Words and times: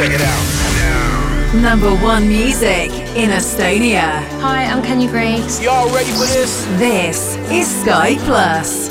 Check 0.00 0.12
it 0.12 0.22
out. 0.22 1.54
Number 1.62 1.94
one 2.02 2.26
music 2.26 2.90
in 3.14 3.28
Estonia. 3.28 4.22
Hi, 4.40 4.64
I'm 4.64 4.82
Kenny 4.82 5.06
Greaves. 5.06 5.62
Y'all 5.62 5.94
ready 5.94 6.10
for 6.12 6.20
this? 6.20 6.64
This 6.78 7.36
is 7.50 7.68
Sky 7.82 8.16
Plus. 8.20 8.88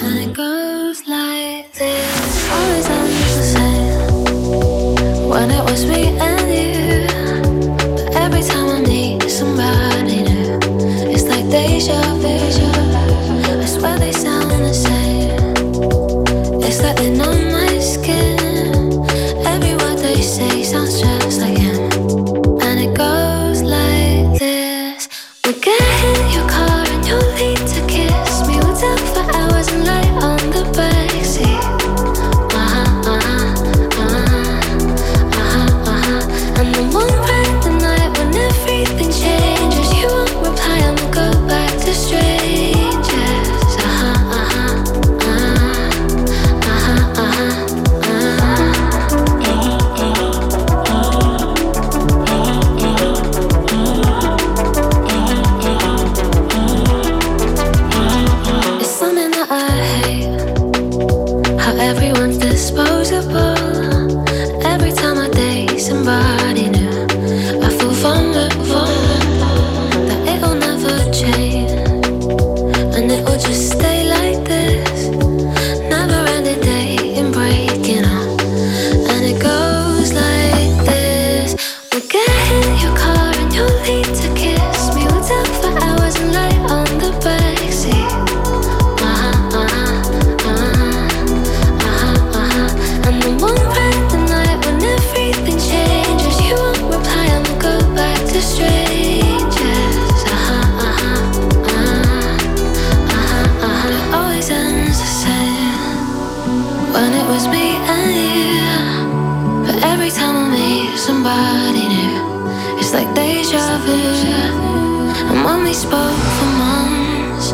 Spoke 115.80 116.24
for 116.38 116.52
months, 116.60 117.54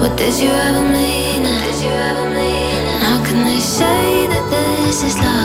what 0.00 0.16
did 0.16 0.32
you 0.40 0.48
ever 0.48 0.80
mean? 0.80 1.42
Did 1.42 1.78
you 1.84 1.90
ever 1.90 2.26
mean? 2.30 2.86
How 3.04 3.22
can 3.22 3.44
they 3.44 3.60
say 3.60 4.26
that 4.32 4.44
this 4.48 5.04
is 5.04 5.14
love 5.18 5.35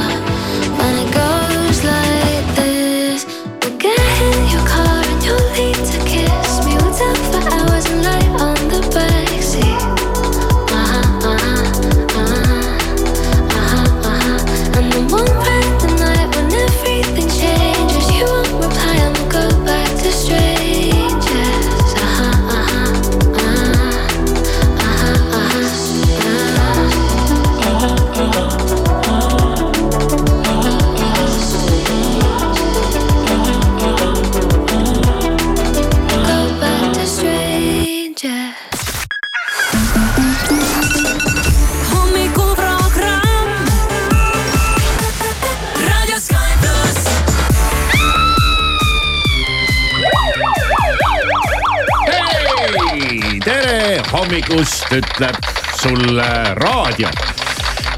ütleb 54.91 55.35
sulle 55.81 56.27
raadio. 56.53 57.09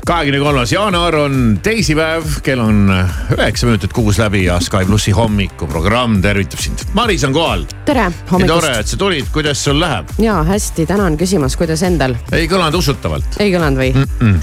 kahekümne 0.06 0.40
kolmas 0.40 0.72
jaanuar 0.72 1.16
on 1.16 1.60
teisipäev, 1.64 2.24
kell 2.44 2.60
on 2.60 2.92
üheksa 3.38 3.66
minutit 3.66 3.94
kuus 3.94 4.20
läbi 4.20 4.44
ja 4.46 4.60
Sky 4.60 4.86
plussi 4.86 5.12
hommikuprogramm 5.12 6.22
tervitab 6.22 6.60
sind. 6.60 6.84
Maris 6.94 7.24
on 7.24 7.34
kohal. 7.34 7.66
tere 7.86 8.10
nii 8.10 8.20
tore, 8.30 8.48
hommikust. 8.52 8.80
et 8.80 8.88
sa 8.88 8.98
tulid, 8.98 9.32
kuidas 9.34 9.64
sul 9.64 9.80
läheb? 9.80 10.14
ja 10.20 10.44
hästi, 10.44 10.86
tänan 10.86 11.18
küsimast, 11.18 11.58
kuidas 11.58 11.84
endal? 11.84 12.16
ei 12.32 12.48
kõlanud 12.52 12.78
usutavalt. 12.78 13.40
ei 13.40 13.54
kõlanud 13.56 13.80
või 13.80 13.92
mm? 13.96 14.08
-mm. 14.20 14.40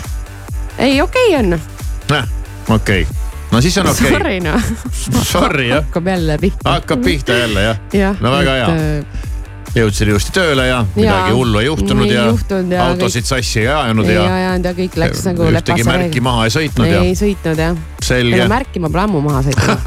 ei, 0.79 1.01
okei 1.01 1.35
okay 1.37 1.39
on. 1.39 1.61
näh, 2.11 2.31
okei 2.69 3.03
okay., 3.03 3.19
no 3.53 3.61
siis 3.61 3.79
on 3.79 3.93
okei 3.95 4.07
okay.. 4.09 4.19
Sorry 4.19 4.41
noh. 4.41 4.71
Sorry 5.23 5.69
jah, 5.69 5.85
hakkab 5.85 6.07
jälle 6.17 6.39
pihta. 6.39 6.71
hakkab 6.71 7.05
pihta 7.05 7.43
jälle 7.45 7.63
jah 7.63 7.85
jah. 7.93 8.21
no 8.21 8.33
väga 8.33 8.63
hea, 8.63 8.71
hea. 8.75 9.30
Jõudsid 9.75 10.11
ilusti 10.11 10.35
tööle 10.35 10.67
ja 10.67 10.81
midagi 10.97 11.35
hullu 11.37 11.61
ei 11.63 11.69
juhtunud 11.69 12.07
ei 12.09 12.15
ja 12.17 12.27
juhtunud 12.31 12.75
ja 12.75 12.87
autosid 12.91 13.29
sassi 13.29 13.63
ei 13.63 13.69
ajanud 13.71 14.09
ei 14.09 14.17
ja 14.17 14.27
ajanud 14.35 14.71
ja 14.71 14.75
kõik 14.81 14.99
läks 15.05 15.25
nagu 15.29 15.49
ühtegi 15.51 15.87
märki 15.87 16.23
maha 16.25 16.47
ei 16.49 16.55
sõitnud 16.57 16.91
ja 16.91 17.03
ei 17.07 17.17
sõitnud 17.19 17.65
jah. 17.65 17.77
ei 17.79 18.07
selge 18.11 18.41
no. 18.43 18.49
märki 18.51 18.83
ma 18.83 18.91
pole 18.91 19.05
ammu 19.07 19.25
maha 19.25 19.43
sõitnud, 19.47 19.85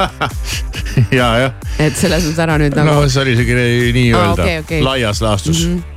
ja, 1.19 1.29
jah, 1.45 1.57
et 1.81 1.97
selles 1.99 2.27
mõttes 2.27 2.43
ära 2.45 2.59
nüüd 2.61 2.77
no 2.77 2.85
nagu. 2.89 3.09
see 3.11 3.25
oli 3.25 3.39
siuke 3.39 3.57
nii-öelda 3.57 4.29
Aa, 4.29 4.37
okei, 4.37 4.61
okei. 4.63 4.85
laias 4.85 5.23
laastus 5.25 5.65
mm. 5.65 5.73
-hmm. 5.73 5.92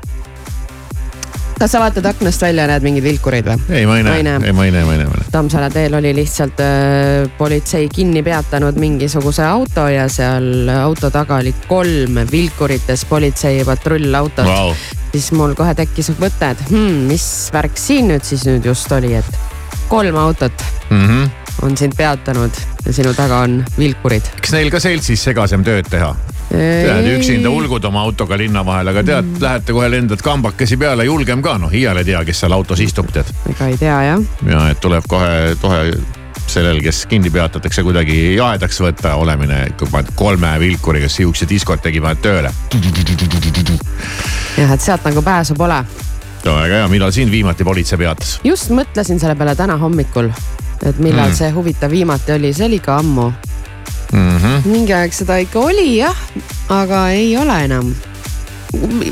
Kas 1.59 1.73
sa 1.73 1.81
vaatad 1.81 2.05
aknast 2.11 2.43
välja 2.43 2.67
ja 2.67 2.71
näed 2.75 2.85
mingeid 2.85 3.05
vilkureid 3.07 3.47
või? 3.49 3.57
ei, 3.71 3.87
ma 3.89 3.97
ei 3.99 4.05
näe 4.05 4.19
ei, 4.21 4.53
ma 4.53 4.65
ei 4.67 4.75
näe, 4.75 4.85
ma 4.85 4.93
ei 4.97 4.99
näe, 5.01 5.07
ma 5.09 5.17
ei 5.17 5.23
näe. 5.23 5.31
Tammsaare 5.33 5.71
teel 5.73 5.95
oli 5.99 6.13
lihtsalt 6.17 6.61
äh, 6.61 7.31
politsei 7.39 7.89
kinni 7.93 8.23
peatanud 8.27 8.77
mingisuguse 8.81 9.45
auto 9.47 9.89
ja 9.93 10.09
seal 10.13 10.69
auto 10.81 11.11
taga 11.11 11.41
oli 11.41 11.55
kolm 11.69 12.21
vilkurites 12.33 13.05
politsei 13.09 13.65
patrullautot 13.65 14.47
Vau, 14.47 14.75
siis 15.13 15.33
mul 15.33 15.55
kohe 15.59 15.75
tekkis 15.79 16.13
mõte, 16.21 16.53
et 16.53 16.65
hmm, 16.71 17.07
mis 17.11 17.27
värk 17.55 17.79
siin 17.81 18.13
nüüd 18.13 18.25
siis 18.27 18.45
nüüd 18.49 18.69
just 18.69 18.93
oli, 18.93 19.15
et 19.17 19.39
kolm 19.89 20.17
autot 20.21 20.65
Mhm. 20.91 21.25
on 21.63 21.77
sind 21.77 21.97
peatanud 21.97 22.53
ja 22.87 22.93
sinu 22.93 23.15
taga 23.15 23.41
on 23.43 23.65
vilkurid. 23.79 24.23
eks 24.39 24.53
neil 24.53 24.71
ka 24.71 24.79
seltsis 24.81 25.25
segasem 25.25 25.65
tööd 25.67 25.89
teha. 25.91 26.13
tead, 26.51 27.09
üksinda 27.17 27.51
ulgud 27.51 27.85
oma 27.85 28.03
autoga 28.07 28.39
linna 28.39 28.63
vahel, 28.67 28.93
aga 28.93 29.03
tead, 29.07 29.33
lähete 29.43 29.75
kohe 29.77 29.89
lendad 29.91 30.23
kambakesi 30.25 30.77
peale, 30.81 31.05
julgem 31.09 31.43
ka, 31.43 31.57
noh 31.59 31.73
iial 31.75 31.99
ei 32.03 32.07
tea, 32.13 32.23
kes 32.25 32.45
seal 32.45 32.55
autos 32.57 32.81
istub, 32.85 33.11
tead. 33.15 33.33
ega 33.51 33.71
ei 33.73 33.81
tea 33.81 33.97
jah, 34.11 34.23
ja 34.51 34.69
et 34.71 34.81
tuleb 34.81 35.09
kohe, 35.11 35.57
kohe 35.63 35.81
sellel, 36.47 36.81
kes 36.83 37.07
kinni 37.11 37.31
peatatakse, 37.31 37.83
kuidagi 37.83 38.19
jahedaks 38.37 38.81
võtta 38.81 39.17
olemine, 39.19 39.65
kui 39.79 39.89
paned 39.91 40.13
kolme 40.19 40.53
vilkuriga 40.63 41.09
sihukese 41.11 41.49
diskoteki 41.51 42.03
paned 42.05 42.23
tööle. 42.23 42.53
jah, 44.57 44.73
et 44.73 44.81
sealt 44.81 45.05
nagu 45.07 45.23
pääsu 45.23 45.55
pole. 45.59 45.83
no 46.45 46.55
väga 46.61 46.83
hea, 46.83 46.89
millal 46.93 47.13
sind 47.13 47.31
viimati 47.35 47.65
politsei 47.65 47.99
peatas? 47.99 48.39
just 48.45 48.71
mõtlesin 48.71 49.21
selle 49.21 49.35
peale 49.35 49.57
täna 49.59 49.77
hommikul, 49.83 50.31
et 50.83 50.99
millal 50.99 51.27
Mm. 51.27 51.33
mm. 51.33 51.37
see 51.37 51.51
huvitav 51.51 51.91
viimati 51.91 52.33
oli, 52.39 52.53
see 52.55 52.67
oli 52.67 52.81
ka 52.81 52.99
ammu. 53.03 53.33
Mm 54.13 54.37
-hmm. 54.39 54.69
mingi 54.71 54.93
aeg 54.95 55.13
seda 55.13 55.37
ikka 55.43 55.61
oli 55.61 55.97
jah, 55.99 56.17
aga 56.69 57.09
ei 57.11 57.37
ole 57.37 57.65
enam. 57.65 57.95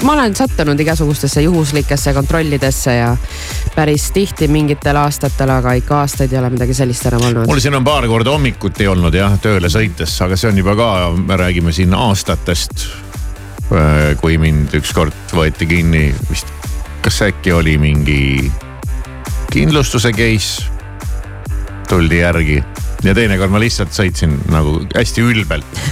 ma 0.03 0.13
olen 0.13 0.35
sattunud 0.37 0.81
igasugustesse 0.81 1.43
juhuslikesse 1.43 2.13
kontrollidesse 2.13 2.95
ja 2.95 3.17
päris 3.75 4.11
tihti 4.11 4.49
mingitel 4.49 4.97
aastatel, 4.97 5.51
aga 5.51 5.73
ikka 5.73 6.01
aastaid 6.01 6.33
ei 6.33 6.39
ole 6.39 6.51
midagi 6.51 6.75
sellist 6.75 7.07
enam 7.07 7.23
olnud. 7.23 7.47
mul 7.47 7.61
siin 7.61 7.75
on 7.75 7.85
paar 7.85 8.07
korda 8.09 8.31
hommikuti 8.31 8.87
olnud 8.87 9.15
jah, 9.15 9.39
tööle 9.41 9.69
sõites, 9.69 10.19
aga 10.25 10.37
see 10.37 10.51
on 10.51 10.59
juba 10.59 10.77
ka, 10.77 10.91
me 11.17 11.37
räägime 11.37 11.73
siin 11.73 11.95
aastatest. 11.95 12.87
kui 14.21 14.39
mind 14.39 14.75
ükskord 14.75 15.33
võeti 15.33 15.67
kinni 15.67 16.15
vist, 16.31 16.47
kas 17.03 17.23
äkki 17.23 17.53
oli 17.53 17.79
mingi 17.79 18.53
kindlustuse 19.51 20.13
case, 20.13 20.63
tuldi 21.89 22.19
järgi 22.19 22.63
ja 23.05 23.15
teinekord 23.15 23.53
ma 23.53 23.61
lihtsalt 23.63 23.93
sõitsin 23.95 24.39
nagu 24.53 24.81
hästi 24.95 25.25
ülbelt 25.25 25.85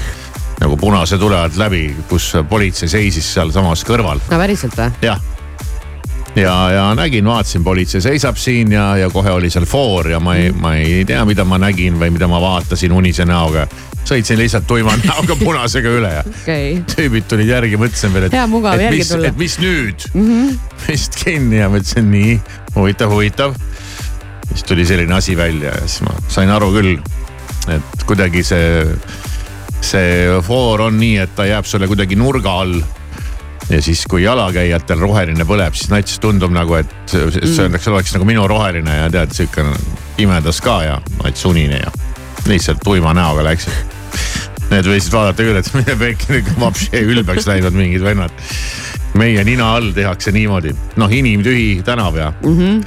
nagu 0.62 0.76
punase 0.78 1.18
tule 1.18 1.36
alt 1.38 1.58
läbi, 1.58 1.88
kus 2.10 2.32
politsei 2.48 2.90
seisis 2.90 3.28
sealsamas 3.34 3.84
kõrval. 3.86 4.22
no 4.30 4.40
päriselt 4.40 4.76
või? 4.78 4.90
jah. 5.02 5.22
ja, 6.38 6.54
ja 6.76 6.84
nägin, 6.98 7.26
vaatasin, 7.26 7.64
politsei 7.66 8.02
seisab 8.04 8.38
siin 8.40 8.72
ja, 8.72 8.92
ja 9.00 9.10
kohe 9.10 9.32
oli 9.34 9.50
seal 9.50 9.66
foor 9.68 10.12
ja 10.12 10.20
ma 10.22 10.36
ei, 10.38 10.52
ma 10.52 10.76
ei 10.78 11.02
tea, 11.08 11.24
mida 11.28 11.46
ma 11.48 11.58
nägin 11.62 11.98
või 12.00 12.12
mida 12.14 12.28
ma 12.30 12.40
vaatasin 12.42 12.94
unise 12.94 13.26
näoga. 13.28 13.66
sõitsin 14.06 14.38
lihtsalt 14.38 14.66
tuima 14.66 14.94
näoga 15.02 15.36
punasega 15.40 15.96
üle 15.98 16.14
ja 16.20 16.24
okay. 16.26 16.78
tüübid 16.94 17.26
tulid 17.30 17.50
järgi, 17.50 17.80
mõtlesin 17.80 18.14
veel, 18.14 18.28
et. 18.28 18.38
hea 18.38 18.46
mugav 18.50 18.80
järgi 18.80 19.08
tulla. 19.08 19.32
et 19.32 19.38
mis 19.38 19.58
nüüd 19.62 20.08
mm, 20.14 20.30
-hmm. 20.30 20.58
vist 20.88 21.18
kinni 21.24 21.58
ja 21.58 21.70
mõtlesin 21.72 22.10
nii, 22.10 22.40
huvitav, 22.76 23.14
huvitav. 23.14 23.58
Siis 24.52 24.64
tuli 24.68 24.86
selline 24.88 25.14
asi 25.16 25.36
välja 25.36 25.74
ja 25.74 25.84
siis 25.86 26.04
ma 26.06 26.14
sain 26.32 26.50
aru 26.52 26.70
küll, 26.74 26.96
et 27.72 28.06
kuidagi 28.08 28.44
see 28.46 28.86
see 29.82 30.40
foor 30.46 30.86
on 30.86 30.98
nii, 31.00 31.16
et 31.24 31.32
ta 31.36 31.46
jääb 31.48 31.66
sulle 31.68 31.88
kuidagi 31.90 32.16
nurga 32.18 32.54
all. 32.62 32.80
ja 33.70 33.78
siis, 33.82 34.02
kui 34.10 34.24
jalakäijatel 34.24 35.00
roheline 35.00 35.44
põleb, 35.48 35.74
siis 35.78 35.90
nats 35.92 36.18
tundub 36.20 36.52
nagu, 36.52 36.74
et 36.76 36.90
see 37.08 37.22
öeldakse, 37.22 37.90
oleks 37.92 38.12
nagu 38.16 38.26
minu 38.28 38.44
roheline 38.50 38.96
ja 38.98 39.08
tead, 39.12 39.32
sihuke 39.36 39.64
pimedas 40.16 40.60
ka 40.60 40.76
ja 40.84 40.98
nats 41.22 41.46
unine 41.48 41.78
ja 41.80 41.92
lihtsalt 42.50 42.82
tuima 42.84 43.14
näoga 43.16 43.46
läksid. 43.46 43.98
Need 44.72 44.88
võisid 44.88 45.14
vaadata 45.14 45.44
küll, 45.46 45.58
et 45.60 45.70
mine 45.76 45.96
pekki, 46.00 46.42
vapši 46.58 47.02
ülbeks 47.14 47.48
läinud 47.48 47.76
mingid 47.76 48.04
vennad. 48.04 48.34
Meie 49.18 49.44
nina 49.44 49.74
all 49.76 49.92
tehakse 49.96 50.32
niimoodi, 50.32 50.72
noh 51.00 51.12
inimtühi 51.12 51.82
tänav 51.84 52.16
ja 52.16 52.32
mm. 52.32 52.58
-hmm. 52.58 52.84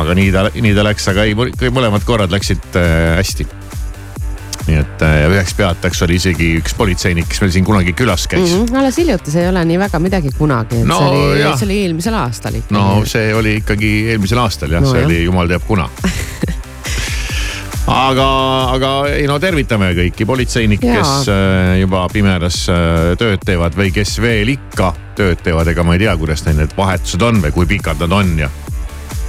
aga 0.00 0.14
nii 0.14 0.32
ta, 0.32 0.48
nii 0.54 0.74
ta 0.74 0.84
läks, 0.86 1.08
aga 1.10 1.24
ei, 1.24 1.34
mõlemad 1.34 2.04
korrad 2.06 2.32
läksid 2.34 2.78
äh, 2.78 3.16
hästi 3.18 3.48
nii 4.68 4.78
et 4.82 5.02
äh, 5.04 5.24
üheks 5.32 5.54
peatajaks 5.56 6.02
oli 6.04 6.18
isegi 6.20 6.50
üks 6.60 6.74
politseinik, 6.76 7.28
kes 7.30 7.40
meil 7.42 7.52
siin 7.54 7.66
kunagi 7.66 7.94
külas 7.96 8.26
käis 8.28 8.50
mm. 8.50 8.64
-hmm. 8.64 8.78
alles 8.80 8.98
hiljuti, 9.00 9.32
see 9.34 9.42
ei 9.46 9.48
ole 9.50 9.64
nii 9.64 9.78
väga 9.80 9.98
midagi 10.02 10.32
kunagi, 10.38 10.82
et 10.82 10.88
no, 10.88 10.98
see 10.98 11.08
oli, 11.08 11.46
see 11.46 11.68
oli 11.68 11.80
eelmisel 11.84 12.18
aastal 12.20 12.60
ikkagi. 12.60 12.76
no 12.76 13.04
see 13.06 13.34
oli 13.34 13.56
ikkagi 13.62 13.92
eelmisel 14.12 14.44
aastal 14.44 14.76
jah 14.76 14.84
no,, 14.84 14.92
see 14.92 15.02
jah. 15.02 15.10
oli 15.10 15.24
jumal 15.24 15.48
teab 15.48 15.66
kuna 15.66 15.88
aga, 17.88 18.28
aga 18.74 18.92
ei 19.14 19.26
no 19.28 19.38
tervitame 19.42 19.90
kõiki 19.96 20.26
politseinikke, 20.28 20.94
kes 20.98 21.30
äh, 21.32 21.74
juba 21.82 22.04
pimedas 22.12 22.64
äh, 22.72 23.12
tööd 23.20 23.44
teevad 23.46 23.76
või 23.78 23.92
kes 23.94 24.18
veel 24.22 24.54
ikka 24.54 24.92
tööd 25.18 25.42
teevad, 25.44 25.70
ega 25.72 25.84
ma 25.86 25.96
ei 25.96 26.04
tea, 26.04 26.16
kuidas 26.20 26.44
neil 26.46 26.60
need 26.62 26.74
vahetused 26.76 27.22
on 27.24 27.40
või 27.44 27.54
kui 27.54 27.70
pikad 27.76 28.02
nad 28.04 28.14
on 28.20 28.34
ja 28.44 28.50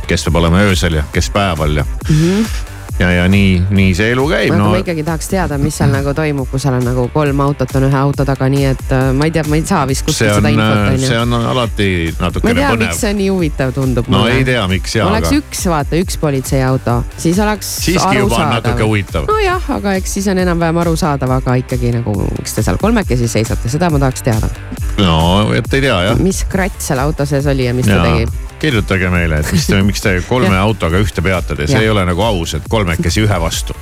kes 0.09 0.25
peab 0.25 0.41
olema 0.41 0.65
öösel 0.65 0.99
ja 0.99 1.05
kes 1.13 1.31
päeval 1.33 1.81
ja 1.81 1.85
mm. 1.85 2.19
-hmm 2.19 2.67
ja, 2.99 3.11
ja 3.11 3.27
nii, 3.31 3.61
nii 3.69 3.93
see 3.95 4.11
elu 4.13 4.25
käib. 4.29 4.53
aga 4.53 4.59
no. 4.59 4.69
ma 4.73 4.79
ikkagi 4.81 5.03
tahaks 5.07 5.29
teada, 5.31 5.57
mis 5.61 5.77
seal 5.79 5.91
nagu 5.93 6.13
toimub, 6.15 6.49
kui 6.51 6.61
seal 6.61 6.75
on 6.79 6.85
nagu 6.87 7.05
kolm 7.13 7.43
autot 7.43 7.71
on 7.79 7.85
ühe 7.87 7.99
auto 7.99 8.25
taga, 8.27 8.49
nii 8.51 8.65
et 8.73 8.93
äh, 8.95 9.05
ma 9.15 9.29
ei 9.29 9.33
tea, 9.35 9.45
ma 9.47 9.59
ei 9.59 9.63
saa 9.67 9.85
vist 9.89 10.05
kuskilt 10.07 10.35
seda 10.35 10.51
infot 10.53 10.81
on 10.81 10.97
ju. 10.97 11.07
see 11.07 11.21
on 11.21 11.37
alati 11.39 11.89
natukene 12.19 12.43
põnev. 12.43 12.43
ma 12.43 12.53
ei 12.53 12.59
tea, 12.59 12.81
miks 12.83 13.03
see 13.05 13.13
nii 13.21 13.29
huvitav 13.33 13.73
tundub 13.75 14.09
no, 14.09 14.17
mulle. 14.17 14.33
no 14.33 14.41
ei 14.41 14.47
tea, 14.47 14.65
miks 14.71 14.97
jaa. 14.99 15.07
oleks 15.11 15.31
aga... 15.31 15.41
üks, 15.43 15.63
vaata 15.73 16.01
üks 16.03 16.19
politseiauto, 16.21 16.97
siis 17.17 17.39
oleks. 17.45 17.71
siiski 17.85 18.19
juba 18.19 18.41
on 18.43 18.53
natuke 18.57 18.89
huvitav. 18.91 19.29
nojah, 19.31 19.71
aga 19.79 19.95
eks 20.01 20.19
siis 20.19 20.29
on 20.33 20.43
enam-vähem 20.43 20.83
arusaadav, 20.83 21.37
aga 21.39 21.55
ikkagi 21.63 21.95
nagu, 21.95 22.17
miks 22.35 22.57
te 22.57 22.65
seal 22.65 22.81
kolmekesi 22.81 23.31
seisate, 23.31 23.71
seda 23.71 23.91
ma 23.93 24.03
tahaks 24.03 24.27
teada. 24.27 24.51
no, 24.99 25.17
et 25.55 25.73
ei 25.73 25.87
tea 25.87 26.03
jah. 26.09 26.19
mis 26.19 26.43
kratt 26.51 26.83
seal 26.83 26.99
auto 27.05 27.27
sees 27.29 27.47
oli 27.47 27.69
ja 27.69 27.75
mis 27.77 27.87
ja. 27.87 28.03
ta 28.03 28.11
tegi 28.11 28.48
kirjutage 28.61 29.11
meile, 29.13 29.41
et 29.41 29.53
mis 29.53 29.67
te, 29.69 29.81
miks 29.89 30.03
te 30.03 30.17
kolme 30.27 30.57
autoga 30.59 31.01
ühte 31.01 31.23
peatate, 31.25 31.67
see 31.67 31.79
ja. 31.79 31.87
ei 31.87 31.93
ole 31.93 32.05
nagu 32.09 32.25
aus, 32.25 32.57
et 32.59 32.67
kolmekesi 32.69 33.23
ühe 33.25 33.39
vastu. 33.41 33.75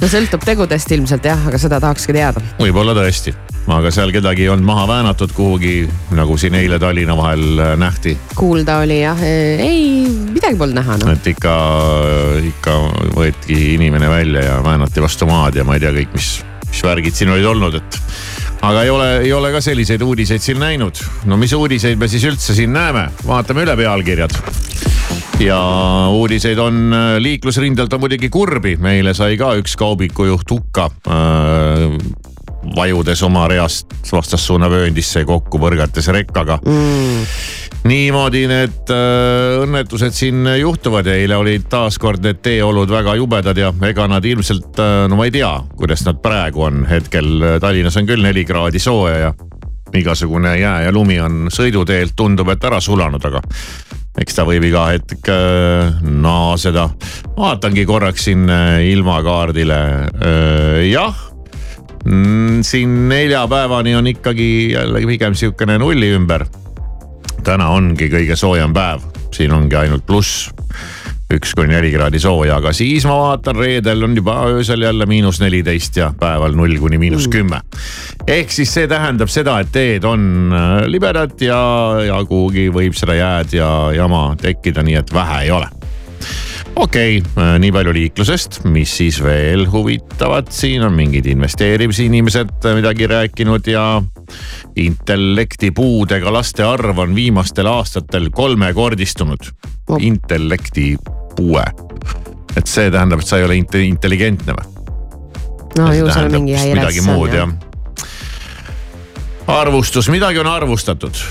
no 0.00 0.08
sõltub 0.08 0.44
tegudest 0.46 0.90
ilmselt 0.96 1.28
jah, 1.28 1.46
aga 1.50 1.60
seda 1.60 1.80
tahakski 1.82 2.16
teada. 2.16 2.42
võib-olla 2.58 2.94
tõesti, 2.96 3.34
aga 3.70 3.92
seal 3.94 4.12
kedagi 4.14 4.46
ei 4.46 4.52
olnud 4.52 4.66
maha 4.66 4.86
väänatud 4.90 5.34
kuhugi, 5.36 5.74
nagu 6.16 6.36
siin 6.40 6.56
eile 6.58 6.80
Tallinna 6.82 7.16
vahel 7.18 7.62
äh, 7.62 7.72
nähti. 7.80 8.16
kuulda 8.34 8.80
oli 8.84 9.00
jah, 9.02 9.22
ei 9.22 10.04
midagi 10.32 10.58
polnud 10.60 10.80
näha 10.80 10.98
no.. 11.04 11.14
et 11.14 11.30
ikka, 11.34 11.54
ikka 12.50 12.76
võeti 13.16 13.76
inimene 13.76 14.10
välja 14.10 14.44
ja 14.48 14.60
väänati 14.64 15.04
vastu 15.04 15.28
maad 15.30 15.60
ja 15.60 15.66
ma 15.68 15.78
ei 15.78 15.86
tea 15.86 15.94
kõik, 16.02 16.12
mis, 16.16 16.34
mis 16.68 16.84
värgid 16.86 17.16
siin 17.16 17.34
olid 17.36 17.50
olnud, 17.54 17.80
et 17.80 18.02
aga 18.62 18.82
ei 18.82 18.90
ole, 18.90 19.08
ei 19.24 19.32
ole 19.32 19.52
ka 19.52 19.60
selliseid 19.64 20.02
uudiseid 20.04 20.44
siin 20.44 20.60
näinud. 20.60 21.00
no 21.24 21.36
mis 21.40 21.52
uudiseid 21.56 21.98
me 22.00 22.08
siis 22.08 22.24
üldse 22.28 22.54
siin 22.56 22.72
näeme, 22.72 23.08
vaatame 23.26 23.64
üle 23.64 23.76
pealkirjad. 23.76 24.36
ja 25.40 25.60
uudiseid 26.12 26.58
on 26.58 26.82
äh, 26.92 27.14
liiklusrindelt 27.18 27.92
on 27.92 28.04
muidugi 28.04 28.28
kurbi, 28.28 28.76
meile 28.76 29.14
sai 29.14 29.38
ka 29.40 29.54
üks 29.60 29.76
kaubikujuht 29.80 30.50
hukka 30.50 30.90
äh, 31.08 31.96
vajudes 32.76 33.22
oma 33.24 33.46
reast 33.48 34.12
vastassuuna 34.12 34.68
vööndisse 34.70 35.24
kokku 35.24 35.58
põrgates 35.62 36.12
rekkaga 36.12 36.60
mm 36.64 37.58
niimoodi 37.88 38.44
need 38.50 38.90
äh, 38.92 39.60
õnnetused 39.62 40.14
siin 40.14 40.44
juhtuvad 40.58 41.08
ja 41.08 41.16
eile 41.16 41.38
olid 41.40 41.64
taaskord 41.72 42.22
need 42.24 42.42
teeolud 42.44 42.90
väga 42.92 43.14
jubedad 43.16 43.56
ja 43.56 43.70
ega 43.88 44.06
nad 44.10 44.24
ilmselt 44.24 44.80
äh,, 44.82 45.06
no 45.08 45.16
ma 45.16 45.28
ei 45.28 45.34
tea, 45.34 45.52
kuidas 45.78 46.04
nad 46.04 46.20
praegu 46.22 46.66
on, 46.68 46.82
hetkel 46.90 47.30
äh, 47.40 47.56
Tallinnas 47.62 47.96
on 48.00 48.10
küll 48.10 48.24
neli 48.24 48.44
kraadi 48.48 48.82
sooja 48.82 49.16
ja 49.24 49.32
igasugune 49.96 50.54
jää 50.60 50.84
ja 50.84 50.92
lumi 50.94 51.16
on 51.20 51.48
sõiduteelt, 51.50 52.12
tundub, 52.16 52.52
et 52.52 52.68
ära 52.68 52.78
sulanud, 52.84 53.24
aga 53.26 53.40
eks 54.20 54.36
ta 54.36 54.44
võib 54.46 54.68
iga 54.68 54.84
hetk 54.92 55.32
äh, 55.32 56.04
naaseda. 56.04 56.86
vaatangi 57.38 57.86
korraks 57.88 58.28
siin 58.28 58.44
ilmakaardile. 58.84 59.80
Jah 60.90 61.26
mm, 62.04 62.60
siin 62.66 63.08
neljapäevani 63.08 63.96
on 63.96 64.06
ikkagi 64.12 64.72
jälle 64.76 65.06
pigem 65.06 65.34
sihukene 65.34 65.78
nulli 65.80 66.12
ümber 66.14 66.44
täna 67.44 67.70
ongi 67.74 68.10
kõige 68.12 68.36
soojem 68.36 68.74
päev, 68.76 69.04
siin 69.34 69.52
ongi 69.52 69.76
ainult 69.76 70.06
pluss 70.06 70.50
üks 71.30 71.52
kuni 71.54 71.70
neli 71.70 71.92
kraadi 71.94 72.18
sooja, 72.22 72.56
aga 72.58 72.72
siis 72.74 73.04
ma 73.06 73.14
vaatan, 73.20 73.58
reedel 73.58 74.02
on 74.06 74.16
juba 74.18 74.36
öösel 74.50 74.82
jälle 74.82 75.06
miinus 75.06 75.38
neliteist 75.42 76.00
ja 76.00 76.10
päeval 76.18 76.56
null 76.58 76.74
kuni 76.82 76.98
miinus 76.98 77.28
mm. 77.28 77.32
kümme. 77.36 77.60
ehk 78.26 78.50
siis 78.50 78.74
see 78.74 78.88
tähendab 78.90 79.30
seda, 79.30 79.60
et 79.62 79.70
teed 79.72 80.06
on 80.08 80.50
äh, 80.50 80.76
libedad 80.90 81.36
ja, 81.44 81.60
ja 82.06 82.18
kuhugi 82.26 82.68
võib 82.74 82.98
seda 82.98 83.14
jääd 83.14 83.54
ja 83.54 83.70
jama 83.94 84.30
tekkida, 84.40 84.82
nii 84.86 84.98
et 85.02 85.14
vähe 85.14 85.44
ei 85.46 85.54
ole 85.54 85.70
okei 86.76 87.18
okay,, 87.18 87.44
äh, 87.44 87.58
nii 87.60 87.72
palju 87.72 87.92
liiklusest, 87.94 88.60
mis 88.70 88.92
siis 89.00 89.20
veel 89.22 89.66
huvitavat, 89.70 90.52
siin 90.52 90.84
on 90.86 90.94
mingid 90.96 91.26
investeerimisinimesed 91.26 92.52
äh, 92.64 92.74
midagi 92.78 93.06
rääkinud 93.10 93.66
ja 93.66 94.02
intellektipuudega 94.76 96.32
laste 96.32 96.64
arv 96.64 96.98
on 96.98 97.14
viimastel 97.14 97.66
aastatel 97.66 98.30
kolmekordistunud 98.34 99.50
oh.. 99.88 99.98
intellektipuue, 100.00 101.64
et 102.56 102.66
see 102.66 102.90
tähendab, 102.90 103.24
et 103.24 103.26
sa 103.26 103.40
ei 103.40 103.48
ole 103.48 103.58
intelligentne 103.60 104.56
või? 104.58 104.76
no 105.78 105.92
ju 105.94 106.10
seal 106.10 106.30
mingi 106.32 106.56
häire. 106.58 106.80
midagi 106.80 107.04
muud 107.06 107.34
jah. 107.34 107.54
arvustus, 109.46 110.10
midagi 110.10 110.42
on 110.42 110.50
arvustatud 110.50 111.24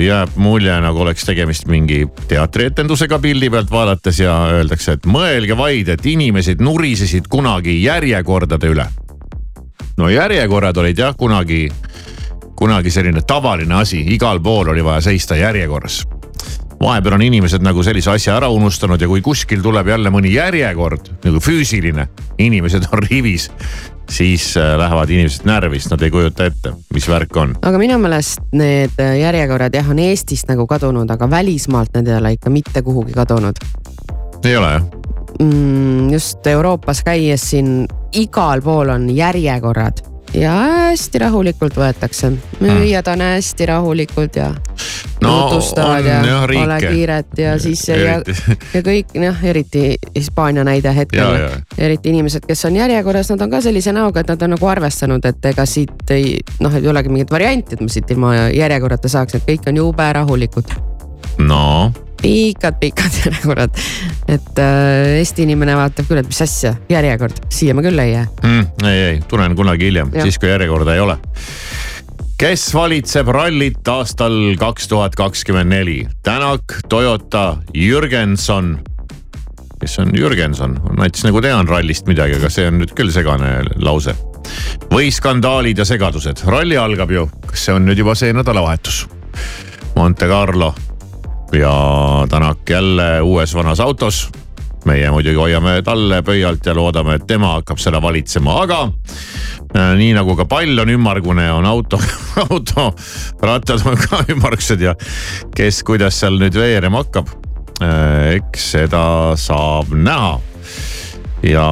jääb 0.00 0.36
mulje, 0.40 0.72
nagu 0.80 1.02
oleks 1.04 1.24
tegemist 1.28 1.66
mingi 1.70 2.06
teatrietendusega 2.28 3.18
pildi 3.18 3.50
pealt 3.50 3.70
vaadates 3.70 4.20
ja 4.20 4.36
öeldakse, 4.56 4.96
et 4.96 5.06
mõelge 5.06 5.56
vaid, 5.56 5.88
et 5.88 6.06
inimesed 6.06 6.62
nurisesid 6.62 7.28
kunagi 7.30 7.82
järjekordade 7.82 8.70
üle. 8.70 8.86
no 9.96 10.08
järjekorrad 10.08 10.76
olid 10.76 10.98
jah 10.98 11.16
kunagi 11.16 11.68
kunagi 12.60 12.90
selline 12.92 13.22
tavaline 13.24 13.74
asi, 13.80 14.02
igal 14.12 14.40
pool 14.44 14.68
oli 14.68 14.84
vaja 14.84 15.00
seista 15.00 15.36
järjekorras. 15.36 16.02
vahepeal 16.80 17.14
on 17.14 17.22
inimesed 17.22 17.62
nagu 17.64 17.82
sellise 17.82 18.10
asja 18.10 18.36
ära 18.36 18.48
unustanud 18.48 19.00
ja 19.00 19.08
kui 19.08 19.20
kuskil 19.20 19.62
tuleb 19.62 19.88
jälle 19.88 20.10
mõni 20.10 20.34
järjekord 20.34 21.08
nagu 21.24 21.40
füüsiline, 21.40 22.06
inimesed 22.38 22.88
on 22.92 23.02
rivis 23.08 23.50
siis 24.10 24.56
äh, 24.56 24.74
lähevad 24.78 25.10
inimesed 25.10 25.46
närvi, 25.48 25.78
sest 25.80 25.94
nad 25.94 26.02
ei 26.02 26.10
kujuta 26.10 26.48
ette, 26.50 26.72
mis 26.94 27.08
värk 27.08 27.36
on. 27.36 27.54
aga 27.62 27.78
minu 27.78 27.98
meelest 28.02 28.42
need 28.52 28.98
äh, 29.00 29.16
järjekorrad 29.20 29.74
jah, 29.74 29.90
on 29.90 30.02
Eestist 30.02 30.50
nagu 30.50 30.66
kadunud, 30.66 31.10
aga 31.10 31.30
välismaalt 31.30 31.94
need 31.96 32.10
ei 32.10 32.18
ole 32.18 32.34
ikka 32.38 32.50
mitte 32.50 32.82
kuhugi 32.82 33.14
kadunud. 33.16 33.62
ei 34.44 34.56
ole 34.56 34.72
jah? 34.72 34.84
mm,. 35.40 36.12
just 36.12 36.46
Euroopas 36.46 37.02
käies 37.06 37.50
siin 37.50 37.86
igal 38.12 38.62
pool 38.62 38.88
on 38.88 39.10
järjekorrad 39.16 40.09
ja 40.34 40.52
hästi 40.52 41.18
rahulikult 41.18 41.76
võetakse. 41.76 42.32
müüjad 42.60 43.06
on 43.12 43.20
hästi 43.20 43.66
rahulikud 43.66 44.36
ja 44.36 44.54
No 45.20 45.48
jutustavad 45.48 45.98
on 45.98 46.06
ja 46.06 46.40
pole 46.48 46.78
kiiret 46.80 47.38
ja 47.38 47.58
siis 47.58 47.88
ja, 47.88 47.94
Eriti. 47.94 48.34
ja 48.74 48.82
kõik 48.82 49.12
noh, 49.20 49.42
eriti 49.44 49.82
Hispaania 50.16 50.64
näide 50.64 50.94
hetkel 50.96 51.20
Ja, 51.20 51.38
ja. 51.38 51.50
eriti 51.78 52.08
inimesed, 52.08 52.46
kes 52.48 52.64
on 52.64 52.76
järjekorras, 52.76 53.30
nad 53.34 53.44
on 53.44 53.50
ka 53.50 53.60
sellise 53.60 53.92
näoga, 53.92 54.20
et 54.20 54.32
nad 54.32 54.42
on 54.42 54.54
nagu 54.56 54.66
arvestanud, 54.66 55.24
et 55.24 55.50
ega 55.52 55.66
siit 55.66 56.14
ei 56.14 56.38
noh, 56.60 56.74
ei 56.74 56.88
olegi 56.88 57.12
mingit 57.12 57.30
varianti, 57.30 57.76
et 57.76 57.84
ma 57.84 57.92
siit 57.92 58.10
ilma 58.10 58.34
järjekorrata 58.48 59.12
saaks, 59.12 59.36
et 59.36 59.50
kõik 59.50 59.68
on 59.68 59.82
jube 59.82 60.12
rahulikud 60.12 60.72
no 61.48 61.92
pikad-pikad 62.22 63.12
järjekorrad. 63.24 63.70
et 64.28 64.58
äh, 64.58 65.18
Eesti 65.18 65.44
inimene 65.46 65.76
vaatab 65.76 66.08
küll, 66.08 66.20
et 66.22 66.28
mis 66.28 66.42
asja, 66.44 66.74
järjekord, 66.90 67.44
siia 67.52 67.74
ma 67.76 67.84
küll 67.84 68.02
ei 68.02 68.12
jää. 68.12 68.26
mm,, 68.42 68.66
ei, 68.88 69.02
ei 69.08 69.22
tulen 69.28 69.56
kunagi 69.56 69.90
hiljem, 69.90 70.12
siis 70.22 70.38
kui 70.38 70.50
järjekorda 70.50 70.94
ei 70.94 71.04
ole. 71.04 71.16
kes 72.40 72.68
valitseb 72.74 73.28
rallit 73.28 73.88
aastal 73.88 74.38
kaks 74.60 74.88
tuhat 74.88 75.16
kakskümmend 75.16 75.72
neli? 75.72 75.98
Tänak, 76.22 76.80
Toyota, 76.88 77.56
Jürgenson. 77.74 78.78
kes 79.80 79.98
on 79.98 80.12
Jürgenson, 80.16 80.76
nats 80.98 81.24
nagu 81.24 81.40
tean 81.40 81.68
rallist 81.68 82.08
midagi, 82.08 82.36
aga 82.40 82.52
see 82.52 82.68
on 82.68 82.82
nüüd 82.82 82.92
küll 82.96 83.12
segane 83.14 83.62
lause. 83.80 84.16
või 84.92 85.08
skandaalid 85.14 85.78
ja 85.78 85.88
segadused, 85.88 86.44
ralli 86.46 86.76
algab 86.76 87.10
ju, 87.10 87.26
kas 87.46 87.66
see 87.66 87.74
on 87.76 87.88
nüüd 87.88 88.04
juba 88.04 88.14
see 88.18 88.36
nädalavahetus? 88.36 89.06
Monte 89.96 90.28
Carlo 90.30 90.74
ja 91.52 92.26
Tänak 92.30 92.70
jälle 92.70 93.20
uues 93.20 93.54
vanas 93.54 93.80
autos 93.80 94.30
meie 94.84 95.10
muidugi 95.10 95.36
hoiame 95.36 95.82
talle 95.84 96.22
pöialt 96.22 96.66
ja 96.66 96.74
loodame, 96.74 97.18
et 97.18 97.26
tema 97.28 97.54
hakkab 97.58 97.80
seda 97.80 98.00
valitsema, 98.02 98.56
aga 98.62 98.80
äh, 99.76 99.92
nii 99.98 100.14
nagu 100.16 100.36
ka 100.38 100.46
pall 100.48 100.78
on 100.82 100.92
ümmargune, 100.94 101.46
on 101.52 101.68
auto, 101.68 102.00
auto 102.46 102.90
rattad 103.42 103.84
on 103.86 103.98
ka 104.00 104.22
ümmargused 104.32 104.80
ja 104.84 104.94
kes, 105.56 105.82
kuidas 105.86 106.20
seal 106.22 106.40
nüüd 106.40 106.56
veerema 106.56 107.04
hakkab 107.04 107.28
äh,. 107.82 108.38
eks 108.38 108.70
seda 108.76 109.04
saab 109.40 109.92
näha. 109.92 110.38
ja 111.42 111.68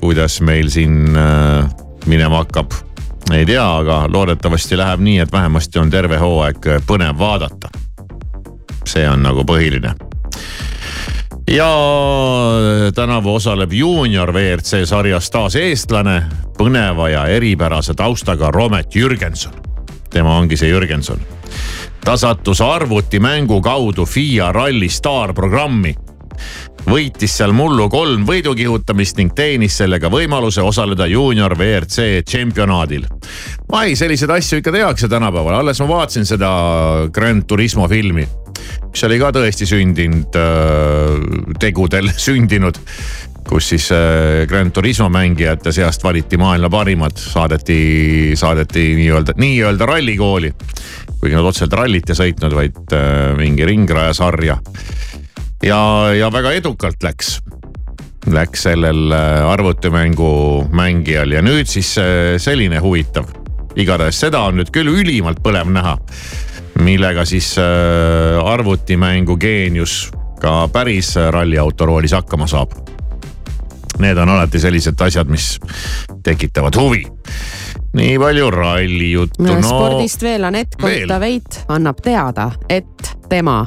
kuidas 0.00 0.40
meil 0.40 0.72
siin 0.72 1.16
äh, 1.16 1.68
minema 2.06 2.44
hakkab, 2.44 2.72
ei 3.32 3.46
tea, 3.48 3.64
aga 3.64 4.04
loodetavasti 4.12 4.76
läheb 4.80 5.00
nii, 5.04 5.18
et 5.24 5.32
vähemasti 5.32 5.80
on 5.80 5.92
terve 5.92 6.20
hooaeg 6.20 6.84
põnev 6.88 7.18
vaadata. 7.18 7.83
See 8.86 9.08
on 9.08 9.22
nagu 9.22 9.44
põhiline 9.44 9.94
ja 11.50 11.68
tänavu 12.94 13.34
osaleb 13.34 13.72
juunior 13.72 14.32
WRC 14.32 14.84
sarjas 14.84 15.30
taas 15.30 15.56
eestlane, 15.56 16.22
põneva 16.58 17.08
ja 17.08 17.26
eripärase 17.26 17.94
taustaga 17.94 18.50
Romet 18.50 18.94
Jürgenson. 18.94 19.52
tema 20.10 20.36
ongi 20.38 20.56
see 20.56 20.70
Jürgenson. 20.70 21.18
ta 22.04 22.16
sattus 22.16 22.60
arvutimängu 22.60 23.60
kaudu 23.60 24.06
FIA 24.06 24.52
ralli 24.52 24.88
staarprogrammi. 24.88 25.94
võitis 26.86 27.36
seal 27.36 27.52
mullu 27.52 27.88
kolm 27.88 28.26
võidukihutamist 28.26 29.16
ning 29.16 29.34
teenis 29.34 29.76
sellega 29.76 30.08
võimaluse 30.08 30.62
osaleda 30.62 31.06
juunior 31.06 31.54
WRC 31.58 32.22
tšempionaadil. 32.24 33.06
ai, 33.72 33.96
selliseid 33.96 34.30
asju 34.30 34.58
ikka 34.58 34.72
tehakse 34.72 35.08
tänapäeval, 35.08 35.54
alles 35.54 35.80
ma 35.80 35.88
vaatasin 35.88 36.26
seda 36.26 36.50
Grand 37.12 37.44
Turismo 37.46 37.88
filmi 37.88 38.43
mis 38.94 39.04
oli 39.08 39.18
ka 39.18 39.30
tõesti 39.34 39.66
sündinud 39.68 40.36
äh, 40.38 41.54
tegudel 41.60 42.10
sündinud. 42.26 42.78
kus 43.44 43.66
siis 43.74 43.90
äh, 43.92 44.46
Grand 44.48 44.72
Turismo 44.72 45.08
mängijate 45.12 45.72
seast 45.72 46.04
valiti 46.04 46.38
maailma 46.40 46.70
parimad, 46.72 47.18
saadeti, 47.20 48.32
saadeti 48.36 48.94
nii-öelda, 48.96 49.34
nii-öelda 49.36 49.86
rallikooli. 49.86 50.52
kuigi 51.20 51.34
nad 51.34 51.44
otseselt 51.44 51.72
rallit 51.72 52.10
ei 52.10 52.20
sõitnud, 52.20 52.54
vaid 52.54 52.96
äh, 52.96 53.34
mingi 53.36 53.66
ringrajasarja. 53.66 54.58
ja, 55.62 55.80
ja 56.14 56.32
väga 56.32 56.52
edukalt 56.52 57.02
läks 57.02 57.38
läks 58.30 58.62
sellel 58.64 59.12
äh, 59.12 59.44
arvutimängu 59.50 60.68
mängijal 60.72 61.34
ja 61.34 61.42
nüüd 61.42 61.68
siis 61.68 61.96
selline 62.38 62.80
huvitav. 62.80 63.26
igatahes 63.76 64.20
seda 64.20 64.46
on 64.46 64.60
nüüd 64.60 64.70
küll 64.70 64.88
ülimalt 64.88 65.42
põlev 65.42 65.68
näha 65.74 65.98
millega 66.80 67.24
siis 67.24 67.54
äh, 67.58 67.64
arvutimängu 68.44 69.36
geenius 69.36 70.10
ka 70.40 70.68
päris 70.68 71.14
ralliauto 71.30 71.86
roolis 71.86 72.12
hakkama 72.12 72.46
saab. 72.46 72.72
Need 73.98 74.18
on 74.18 74.28
alati 74.28 74.58
sellised 74.60 75.00
asjad, 75.00 75.30
mis 75.30 75.60
tekitavad 76.22 76.76
huvi. 76.76 77.06
nii 77.94 78.18
palju 78.18 78.50
ralli 78.50 79.12
juttu 79.12 79.42
no,. 79.42 79.62
spordist 79.62 80.22
veel 80.22 80.44
Anett 80.44 80.74
Kontaveit 80.80 81.60
annab 81.68 82.00
teada, 82.02 82.50
et 82.68 83.16
tema 83.28 83.66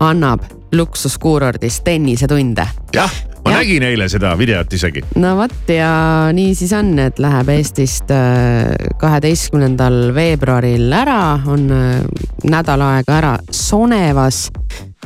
annab 0.00 0.42
luksuskuurordis 0.72 1.80
tennisetunde. 1.80 2.68
jah, 2.94 3.12
ma 3.48 3.54
Jah. 3.54 3.62
nägin 3.62 3.84
eile 3.88 4.08
seda 4.12 4.34
videot 4.38 4.72
isegi. 4.76 5.02
no 5.16 5.32
vot 5.38 5.70
ja 5.72 5.90
nii 6.36 6.52
siis 6.58 6.72
on, 6.76 6.92
et 7.00 7.18
läheb 7.22 7.48
Eestist 7.54 8.10
äh, 8.12 8.74
kaheteistkümnendal 9.00 10.12
veebruaril 10.16 10.92
ära, 10.92 11.38
on 11.48 11.64
äh, 11.72 12.02
nädal 12.50 12.84
aega 12.90 13.16
ära 13.18 13.32
Sonevas. 13.50 14.48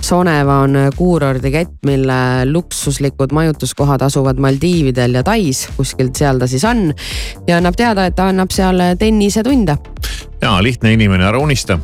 Soneva 0.03 0.59
on 0.65 0.75
äh, 0.81 0.89
kuurordi 0.97 1.53
kett, 1.55 1.77
mille 1.87 2.19
luksuslikud 2.51 3.35
majutuskohad 3.37 4.03
asuvad 4.03 4.43
Maldiividel 4.43 5.21
ja 5.21 5.23
Tais, 5.27 5.69
kuskilt 5.77 6.19
seal 6.19 6.43
ta 6.43 6.51
siis 6.51 6.65
on. 6.67 6.89
ja 7.47 7.61
annab 7.61 7.79
teada, 7.79 8.09
et 8.11 8.19
ta 8.19 8.27
annab 8.33 8.51
seal 8.51 8.83
tennisetunde. 8.99 9.79
ja 10.43 10.57
lihtne 10.63 10.97
inimene, 10.99 11.31
ära 11.31 11.39
unista. 11.39 11.79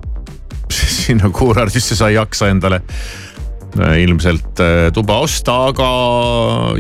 sinna 1.07 1.31
kuurordisse 1.33 1.97
sa 1.97 2.11
ei 2.11 2.19
jaksa 2.19 2.51
endale 2.53 2.83
ilmselt 3.77 4.61
äh, 4.61 4.89
tuba 4.95 5.19
osta, 5.25 5.57
aga 5.73 5.89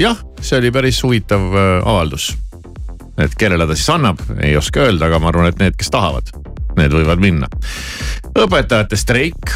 jah, 0.00 0.20
see 0.40 0.60
oli 0.60 0.70
päris 0.74 1.02
huvitav 1.04 1.48
äh, 1.54 1.72
avaldus. 1.84 2.30
et 3.18 3.34
kellele 3.38 3.66
ta 3.66 3.74
siis 3.74 3.90
annab, 3.90 4.22
ei 4.42 4.56
oska 4.56 4.86
öelda, 4.86 5.08
aga 5.08 5.18
ma 5.18 5.32
arvan, 5.32 5.50
et 5.50 5.58
need, 5.58 5.76
kes 5.78 5.90
tahavad, 5.90 6.30
need 6.78 6.94
võivad 6.94 7.20
minna. 7.22 7.50
õpetajate 8.38 8.96
streik, 8.96 9.52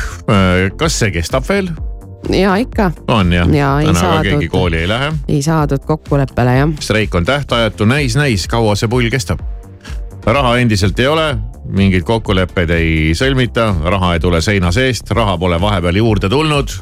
kas 0.78 0.98
see 0.98 1.12
kestab 1.14 1.46
veel? 1.48 1.70
ja 2.30 2.56
ikka, 2.56 2.90
on 3.08 3.32
jah 3.32 3.48
Ja 3.54 3.70
täna 3.84 4.00
saadud. 4.00 4.28
keegi 4.30 4.48
kooli 4.48 4.76
ei 4.76 4.88
lähe. 4.88 5.12
ei 5.28 5.42
saadud 5.42 5.84
kokkuleppele 5.86 6.56
jah. 6.56 6.68
streik 6.80 7.14
on 7.14 7.24
tähtajatu, 7.24 7.84
näis, 7.84 8.16
näis, 8.16 8.46
kaua 8.48 8.74
see 8.74 8.88
pull 8.88 9.10
kestab. 9.10 9.40
raha 10.26 10.56
endiselt 10.58 10.98
ei 11.00 11.06
ole, 11.06 11.36
mingeid 11.68 12.02
kokkuleppeid 12.06 12.70
ei 12.70 13.12
sõlmita, 13.18 13.72
raha 13.84 14.14
ei 14.14 14.20
tule 14.20 14.40
seina 14.40 14.72
seest, 14.72 15.10
raha 15.10 15.38
pole 15.38 15.60
vahepeal 15.60 15.96
juurde 15.96 16.28
tulnud. 16.28 16.74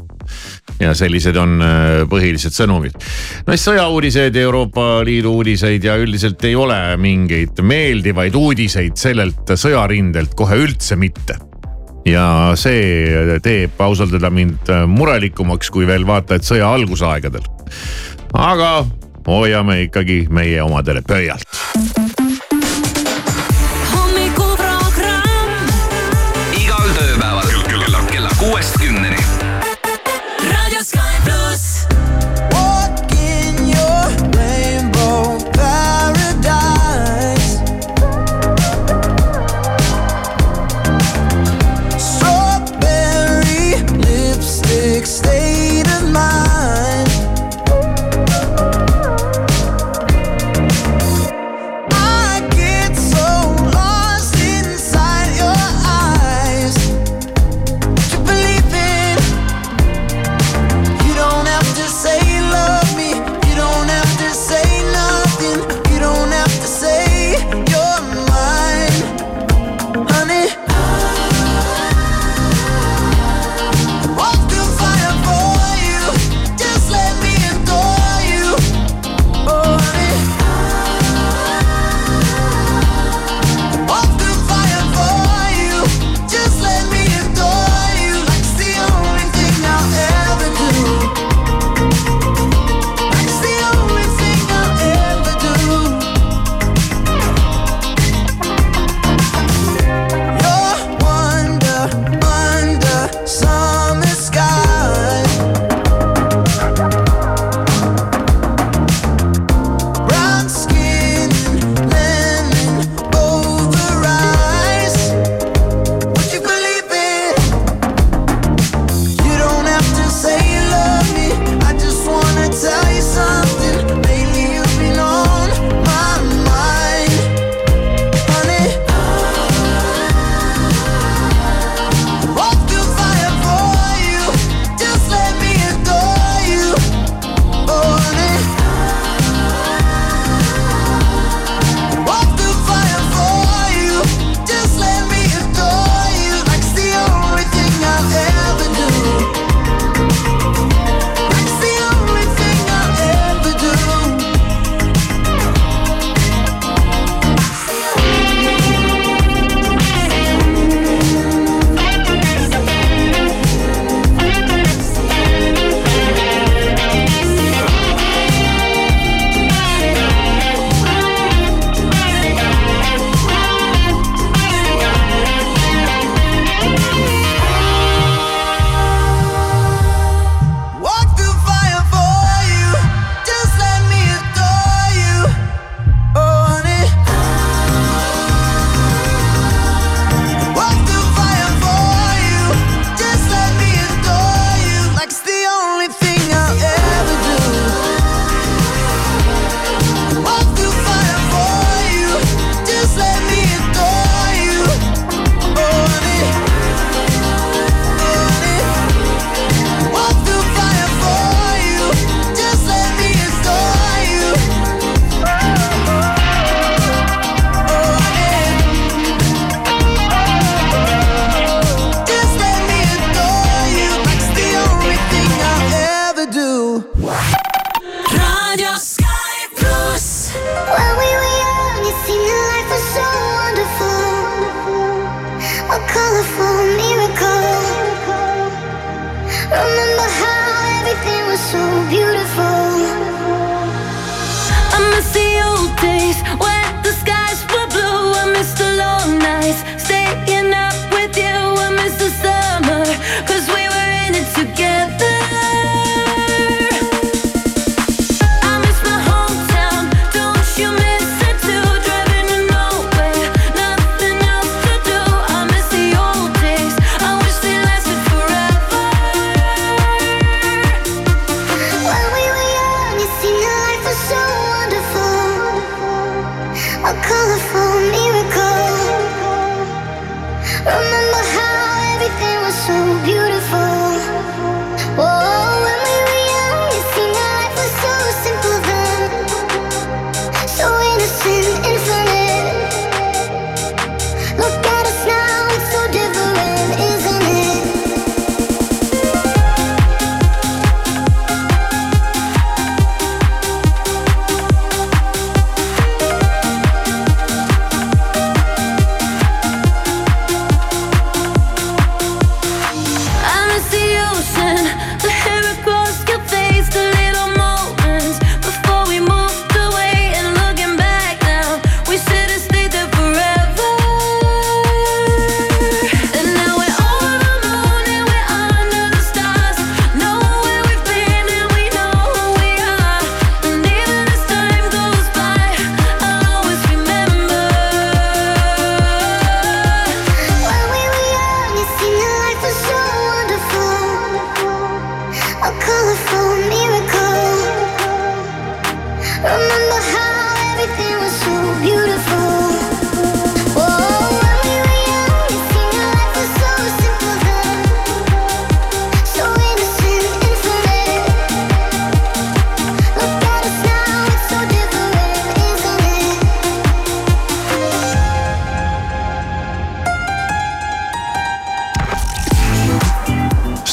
Ja 0.79 0.93
sellised 0.97 1.37
on 1.39 1.61
äh, 1.61 2.01
põhilised 2.09 2.55
sõnumid. 2.55 2.97
no 3.45 3.55
siis 3.55 3.67
sõjauudiseid, 3.69 4.35
Euroopa 4.43 5.05
Liidu 5.07 5.35
uudiseid 5.41 5.83
ja 5.83 5.97
üldiselt 6.01 6.43
ei 6.47 6.55
ole 6.55 6.79
mingeid 7.01 7.61
meeldivaid 7.61 8.35
uudiseid 8.35 8.97
sellelt 8.99 9.55
sõjarindelt 9.55 10.35
kohe 10.37 10.59
üldse 10.65 10.97
mitte 10.99 11.37
ja 12.07 12.25
see 12.59 13.37
teeb 13.43 13.81
ausalt 13.83 14.15
öelda 14.15 14.31
mind 14.33 14.71
äh, 14.73 14.85
murelikumaks 14.89 15.69
kui 15.73 15.87
veel 15.89 16.07
vaata, 16.07 16.37
et 16.37 16.47
sõja 16.47 16.71
algusaegadel. 16.73 17.45
aga 18.33 18.73
hoiame 19.27 19.81
ikkagi 19.87 20.25
meie 20.33 20.61
omadele 20.63 21.03
pöialt. 21.05 21.45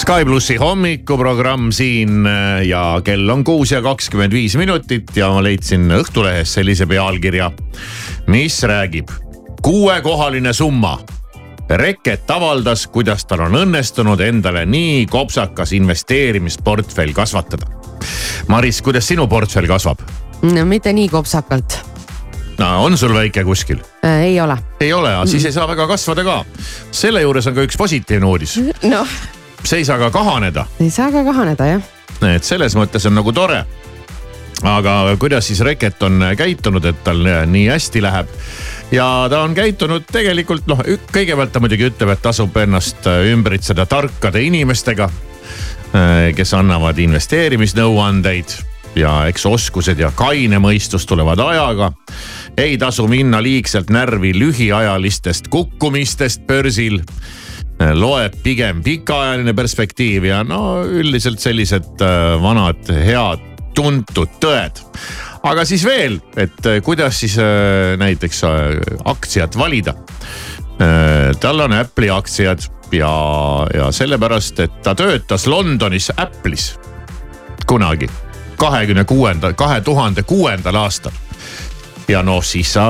Sky 0.08 0.24
plussi 0.24 0.54
hommikuprogramm 0.56 1.66
siin 1.72 2.26
äh, 2.26 2.62
ja 2.64 3.00
kell 3.04 3.28
on 3.28 3.42
kuus 3.44 3.74
ja 3.74 3.82
kakskümmend 3.84 4.32
viis 4.32 4.54
minutit 4.56 5.12
ja 5.12 5.26
ma 5.28 5.42
leidsin 5.44 5.84
Õhtulehest 5.92 6.56
sellise 6.56 6.86
pealkirja, 6.88 7.50
mis 8.32 8.56
räägib 8.64 9.12
kuuekohaline 9.60 10.56
summa. 10.56 10.94
Reket 11.68 12.32
avaldas, 12.32 12.86
kuidas 12.88 13.28
tal 13.28 13.44
on 13.50 13.60
õnnestunud 13.66 14.24
endale 14.24 14.64
nii 14.64 15.04
kopsakas 15.12 15.76
investeerimisportfell 15.76 17.12
kasvatada. 17.12 17.68
Maris, 18.48 18.80
kuidas 18.80 19.12
sinu 19.12 19.28
portfell 19.28 19.68
kasvab? 19.68 20.00
no 20.48 20.64
mitte 20.64 20.96
nii 20.96 21.12
kopsakalt 21.12 21.82
no 22.56 22.74
on 22.88 22.96
sul 22.96 23.12
väike 23.12 23.44
kuskil? 23.44 23.84
äh,, 24.00 24.22
ei 24.32 24.40
ole. 24.40 24.56
ei 24.80 24.92
ole, 24.92 25.18
siis 25.28 25.44
ei 25.44 25.52
saa 25.52 25.68
väga 25.68 25.84
kasvada 25.86 26.24
ka. 26.24 26.44
selle 26.90 27.28
juures 27.28 27.52
on 27.52 27.60
ka 27.60 27.68
üks 27.68 27.76
positiivne 27.76 28.36
uudis, 28.36 28.56
noh, 28.88 29.18
see 29.68 29.82
ei 29.82 29.84
saa 29.84 29.98
ka 30.00 30.10
kahaneda 30.10 30.64
ei 30.80 30.90
saa 30.90 31.10
ka 31.12 31.24
kahaneda 31.24 31.66
jah. 31.66 31.82
et 32.34 32.44
selles 32.44 32.76
mõttes 32.78 33.04
on 33.08 33.18
nagu 33.18 33.32
tore. 33.36 33.64
aga 34.64 34.94
kuidas 35.20 35.46
siis 35.46 35.60
Reket 35.60 36.02
on 36.02 36.24
käitunud, 36.36 36.84
et 36.84 37.04
tal 37.04 37.20
nii 37.46 37.68
hästi 37.68 38.02
läheb 38.02 38.32
ja 38.92 39.26
ta 39.30 39.42
on 39.44 39.54
käitunud 39.54 40.08
tegelikult 40.12 40.66
noh, 40.70 40.80
kõigepealt 41.12 41.52
ta 41.52 41.60
muidugi 41.60 41.90
ütleb, 41.92 42.14
et 42.14 42.24
tasub 42.24 42.56
ennast 42.56 43.06
ümbritseda 43.06 43.86
tarkade 43.86 44.42
inimestega, 44.42 45.10
kes 46.34 46.54
annavad 46.56 46.98
investeerimisnõuandeid 47.04 48.56
ja 48.98 49.12
eks 49.28 49.44
oskused 49.46 50.00
ja 50.00 50.10
kaine 50.16 50.58
mõistus 50.58 51.04
tulevad 51.06 51.38
ajaga. 51.44 51.92
ei 52.56 52.78
tasu 52.78 53.06
minna 53.08 53.42
liigselt 53.42 53.90
närvi 53.90 54.32
lühiajalistest 54.34 55.52
kukkumistest 55.52 56.46
börsil 56.48 57.02
loeb 57.78 58.34
pigem 58.42 58.82
pikaajaline 58.82 59.54
perspektiiv 59.54 60.26
ja 60.26 60.42
no 60.46 60.82
üldiselt 60.82 61.42
sellised 61.42 62.02
äh, 62.02 62.34
vanad 62.42 62.90
head 62.90 63.44
tuntud 63.78 64.32
tõed. 64.42 64.80
aga 65.46 65.64
siis 65.68 65.84
veel, 65.86 66.18
et 66.36 66.66
äh, 66.66 66.80
kuidas 66.82 67.20
siis 67.22 67.36
näiteks 67.98 68.42
aktsiat 69.04 69.58
valida. 69.58 69.94
tal 71.40 71.60
on 71.60 71.72
Apple'i 71.74 72.10
aktsiad 72.10 72.62
ja, 72.94 73.14
ja 73.74 73.88
sellepärast, 73.92 74.60
et 74.60 74.82
ta 74.82 74.94
töötas 74.94 75.46
Londonis 75.46 76.12
Apple'is 76.16 76.72
kunagi 77.66 78.06
kahekümne 78.58 79.04
kuuenda, 79.04 79.52
kahe 79.52 79.80
tuhande 79.80 80.22
kuuendal 80.22 80.74
aastal 80.74 81.14
ja 82.08 82.22
noh, 82.24 82.40
siis 82.44 82.72
sa, 82.72 82.86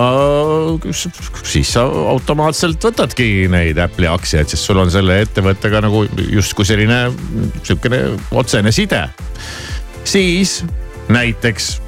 siis 1.42 1.72
sa 1.74 1.84
automaatselt 2.12 2.84
võtadki 2.88 3.48
neid 3.50 3.78
Apple'i 3.82 4.10
aktsiaid, 4.10 4.50
sest 4.50 4.68
sul 4.68 4.78
on 4.82 4.92
selle 4.94 5.20
ettevõttega 5.24 5.82
nagu 5.84 6.04
justkui 6.30 6.66
selline 6.68 7.08
sihukene 7.64 8.02
otsene 8.38 8.72
side. 8.74 9.08
siis 10.04 10.62
näiteks 11.08 11.78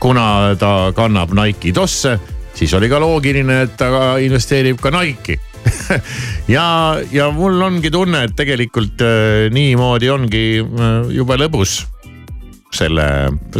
kuna 0.00 0.54
ta 0.58 0.92
kannab 0.94 1.34
Nike'i 1.34 1.72
tosse, 1.74 2.18
siis 2.54 2.74
oli 2.74 2.88
ka 2.88 3.00
loogiline, 3.02 3.62
et 3.66 3.76
ta 3.76 4.16
investeerib 4.22 4.80
ka 4.80 4.94
Nike'i 4.94 5.38
ja, 6.56 6.64
ja 7.12 7.30
mul 7.34 7.60
ongi 7.62 7.90
tunne, 7.90 8.22
et 8.28 8.36
tegelikult 8.38 9.02
äh, 9.04 9.48
niimoodi 9.52 10.10
ongi 10.10 10.44
äh, 10.62 11.10
jube 11.12 11.36
lõbus 11.40 11.80
selle, 12.78 13.06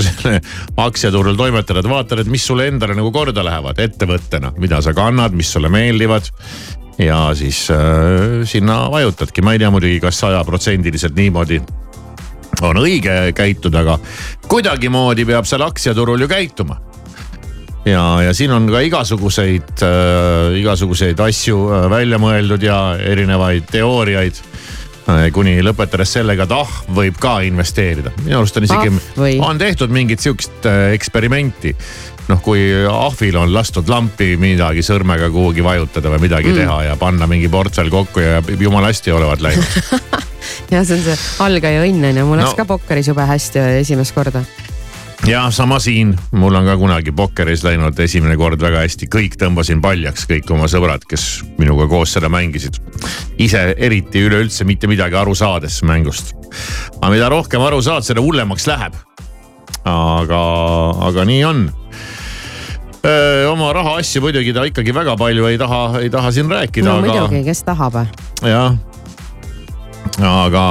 selle 0.06 0.38
aktsiaturul 0.84 1.38
toimetada, 1.38 1.82
et 1.82 1.90
vaatad, 1.90 2.22
et 2.22 2.32
mis 2.32 2.44
sulle 2.44 2.68
endale 2.70 2.96
nagu 2.98 3.12
korda 3.14 3.44
lähevad 3.46 3.80
ettevõttena, 3.84 4.54
mida 4.60 4.82
sa 4.84 4.94
kannad, 4.96 5.36
mis 5.36 5.50
sulle 5.52 5.70
meeldivad. 5.72 6.30
ja 6.98 7.28
siis 7.38 7.68
äh, 7.70 8.42
sinna 8.44 8.88
vajutadki, 8.90 9.42
ma 9.42 9.54
ei 9.54 9.62
tea 9.62 9.70
muidugi, 9.70 10.00
kas 10.02 10.18
sajaprotsendiliselt 10.24 11.14
niimoodi 11.18 11.60
on 12.66 12.80
õige 12.80 13.14
käituda, 13.36 13.84
aga 13.84 13.98
kuidagimoodi 14.50 15.26
peab 15.28 15.46
seal 15.46 15.62
aktsiaturul 15.66 16.24
ju 16.24 16.28
käituma. 16.28 16.80
ja, 17.86 18.22
ja 18.22 18.34
siin 18.34 18.52
on 18.52 18.66
ka 18.70 18.80
igasuguseid 18.84 19.84
äh,, 19.86 20.58
igasuguseid 20.58 21.20
asju 21.20 21.60
äh, 21.68 21.86
välja 21.90 22.18
mõeldud 22.18 22.62
ja 22.62 22.80
erinevaid 22.98 23.70
teooriaid. 23.70 24.42
äh, 24.42 24.67
kuni 25.32 25.56
lõpetades 25.64 26.10
sellega, 26.18 26.44
et 26.44 26.52
ah, 26.52 26.72
võib 26.94 27.16
ka 27.20 27.38
investeerida. 27.46 28.12
minu 28.24 28.42
arust 28.42 28.56
on 28.60 28.66
isegi 28.68 28.92
Ah, 28.92 29.48
on 29.48 29.58
tehtud 29.58 29.90
mingit 29.94 30.20
sihukest 30.20 30.66
äh, 30.68 30.92
eksperimenti. 30.96 31.74
noh, 32.28 32.40
kui 32.44 32.60
ahvil 32.92 33.36
on 33.40 33.52
lastud 33.54 33.88
lampi 33.88 34.34
midagi 34.36 34.82
sõrmega 34.84 35.30
kuhugi 35.32 35.64
vajutada 35.64 36.10
või 36.12 36.26
midagi 36.26 36.52
mm. 36.52 36.58
teha 36.60 36.78
ja 36.90 36.96
panna 37.00 37.26
mingi 37.26 37.48
portfell 37.48 37.88
kokku 37.90 38.20
ja 38.20 38.42
jumala 38.60 38.90
hästi 38.92 39.12
olevat 39.16 39.40
läinud. 39.40 39.64
ja 40.72 40.84
see 40.84 40.98
on 40.98 41.04
see 41.06 41.16
algaja 41.40 41.84
õnn 41.88 42.04
on 42.10 42.20
ju, 42.20 42.26
mul 42.28 42.42
läks 42.42 42.52
No. 42.52 42.56
ka 42.60 42.68
pokkeris 42.76 43.08
jube 43.08 43.24
hästi 43.24 43.64
esimest 43.80 44.12
korda. 44.16 44.44
Ja 45.26 45.50
sama 45.50 45.78
siin, 45.78 46.14
mul 46.30 46.54
on 46.54 46.66
ka 46.66 46.76
kunagi 46.76 47.12
pokkeris 47.12 47.64
läinud 47.66 47.98
esimene 48.00 48.36
kord 48.38 48.60
väga 48.62 48.84
hästi, 48.84 49.08
kõik 49.12 49.38
tõmbasin 49.40 49.82
paljaks, 49.82 50.26
kõik 50.30 50.50
oma 50.54 50.68
sõbrad, 50.70 51.04
kes 51.08 51.42
minuga 51.58 51.88
koos 51.90 52.14
seda 52.14 52.30
mängisid. 52.32 52.78
ise 53.38 53.74
eriti 53.76 54.22
üleüldse 54.26 54.64
mitte 54.64 54.86
midagi 54.86 55.16
aru 55.16 55.34
saades 55.34 55.82
mängust. 55.82 56.34
aga 57.00 57.10
mida 57.10 57.28
rohkem 57.28 57.62
aru 57.62 57.82
saad, 57.82 58.06
seda 58.06 58.20
hullemaks 58.20 58.66
läheb. 58.66 58.94
aga, 59.84 60.42
aga 61.08 61.24
nii 61.24 61.44
on 61.44 61.68
oma 63.48 63.72
rahaasju 63.72 64.22
muidugi 64.22 64.52
ta 64.52 64.64
ikkagi 64.68 64.94
väga 64.94 65.16
palju 65.16 65.46
ei 65.46 65.58
taha, 65.58 66.00
ei 66.02 66.10
taha 66.10 66.32
siin 66.32 66.50
rääkida. 66.50 66.84
no 66.84 66.98
aga... 66.98 67.06
muidugi, 67.06 67.44
kes 67.44 67.62
tahab. 67.62 68.06
jah, 68.42 68.78
aga 70.18 70.64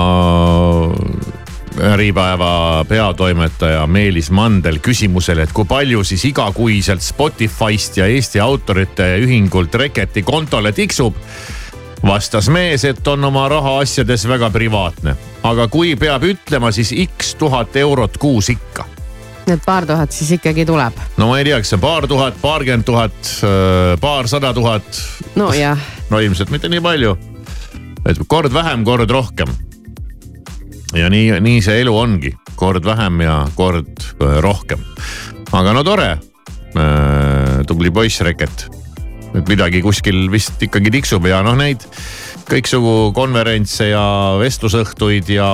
Äripäeva 1.78 2.86
peatoimetaja 2.90 3.88
Meelis 3.88 4.32
Mandel 4.32 4.80
küsimusele, 4.82 5.44
et 5.46 5.54
kui 5.54 5.66
palju 5.66 6.04
siis 6.04 6.26
igakuiselt 6.26 7.02
Spotify'st 7.06 8.00
ja 8.02 8.08
Eesti 8.10 8.40
Autorite 8.42 9.12
Ühingult 9.22 9.76
Reketi 9.76 10.24
kontole 10.26 10.72
tiksub 10.72 11.16
vastas 12.06 12.50
mees, 12.50 12.86
et 12.86 13.08
on 13.08 13.24
oma 13.30 13.48
rahaasjades 13.50 14.28
väga 14.28 14.50
privaatne, 14.54 15.16
aga 15.44 15.68
kui 15.68 15.96
peab 15.96 16.26
ütlema, 16.26 16.72
siis 16.72 16.94
X 17.06 17.36
tuhat 17.38 17.76
eurot 17.76 18.18
kuus 18.18 18.50
ikka 18.54 18.86
et 19.48 19.62
paar 19.66 19.86
tuhat 19.88 20.12
siis 20.12 20.32
ikkagi 20.36 20.66
tuleb. 20.68 20.98
no 21.18 21.30
ma 21.30 21.38
ei 21.40 21.46
tea, 21.48 21.60
kas 21.62 21.72
see 21.72 21.80
paar 21.82 22.08
tuhat, 22.08 22.36
paarkümmend 22.42 22.84
tuhat, 22.86 23.32
paarsada 24.02 24.54
tuhat. 24.54 25.04
nojah. 25.36 25.80
no 26.10 26.20
ilmselt 26.20 26.50
mitte 26.50 26.70
nii 26.70 26.82
palju. 26.82 27.16
et 28.06 28.20
kord 28.28 28.54
vähem, 28.54 28.84
kord 28.84 29.10
rohkem. 29.10 29.67
Ja 30.96 31.10
nii, 31.12 31.40
nii 31.44 31.62
see 31.64 31.82
elu 31.82 31.94
ongi, 31.98 32.32
kord 32.56 32.86
vähem 32.86 33.22
ja 33.26 33.42
kord 33.56 34.04
äh, 34.22 34.38
rohkem. 34.44 34.84
aga 35.52 35.74
no 35.74 35.84
tore, 35.88 36.18
tubli 37.68 37.90
poiss 37.90 38.22
Reket. 38.22 38.68
et 39.34 39.50
midagi 39.50 39.82
kuskil 39.82 40.28
vist 40.32 40.62
ikkagi 40.62 40.92
tiksub 40.94 41.26
ja 41.26 41.40
noh, 41.46 41.56
neid 41.58 41.84
kõiksugu 42.48 43.12
konverentse 43.16 43.90
ja 43.90 44.04
vestlusõhtuid 44.40 45.32
ja, 45.34 45.48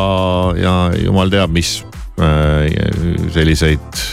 ja 0.58 0.74
jumal 0.98 1.32
teab, 1.34 1.54
mis 1.56 1.80
selliseid 3.34 4.04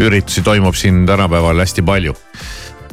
üritusi 0.00 0.42
toimub 0.42 0.78
siin 0.78 1.02
tänapäeval 1.06 1.60
hästi 1.60 1.82
palju. 1.82 2.14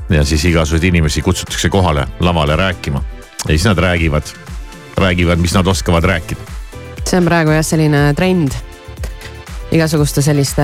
ja 0.10 0.23
siis 0.26 0.45
igasuguseid 0.45 0.84
inimesi 0.88 1.21
kutsutakse 1.21 1.69
kohale 1.69 2.08
lavale 2.19 2.56
rääkima 2.56 3.04
ja 3.47 3.47
siis 3.47 3.65
nad 3.65 3.78
räägivad, 3.78 4.23
räägivad, 4.97 5.39
mis 5.39 5.54
nad 5.54 5.67
oskavad 5.67 6.04
rääkida. 6.04 6.57
See 7.08 7.22
on 7.22 7.28
praegu 7.28 7.54
jah, 7.56 7.63
selline 7.63 8.10
trend 8.17 8.56
igasuguste 9.72 10.24
selliste 10.24 10.63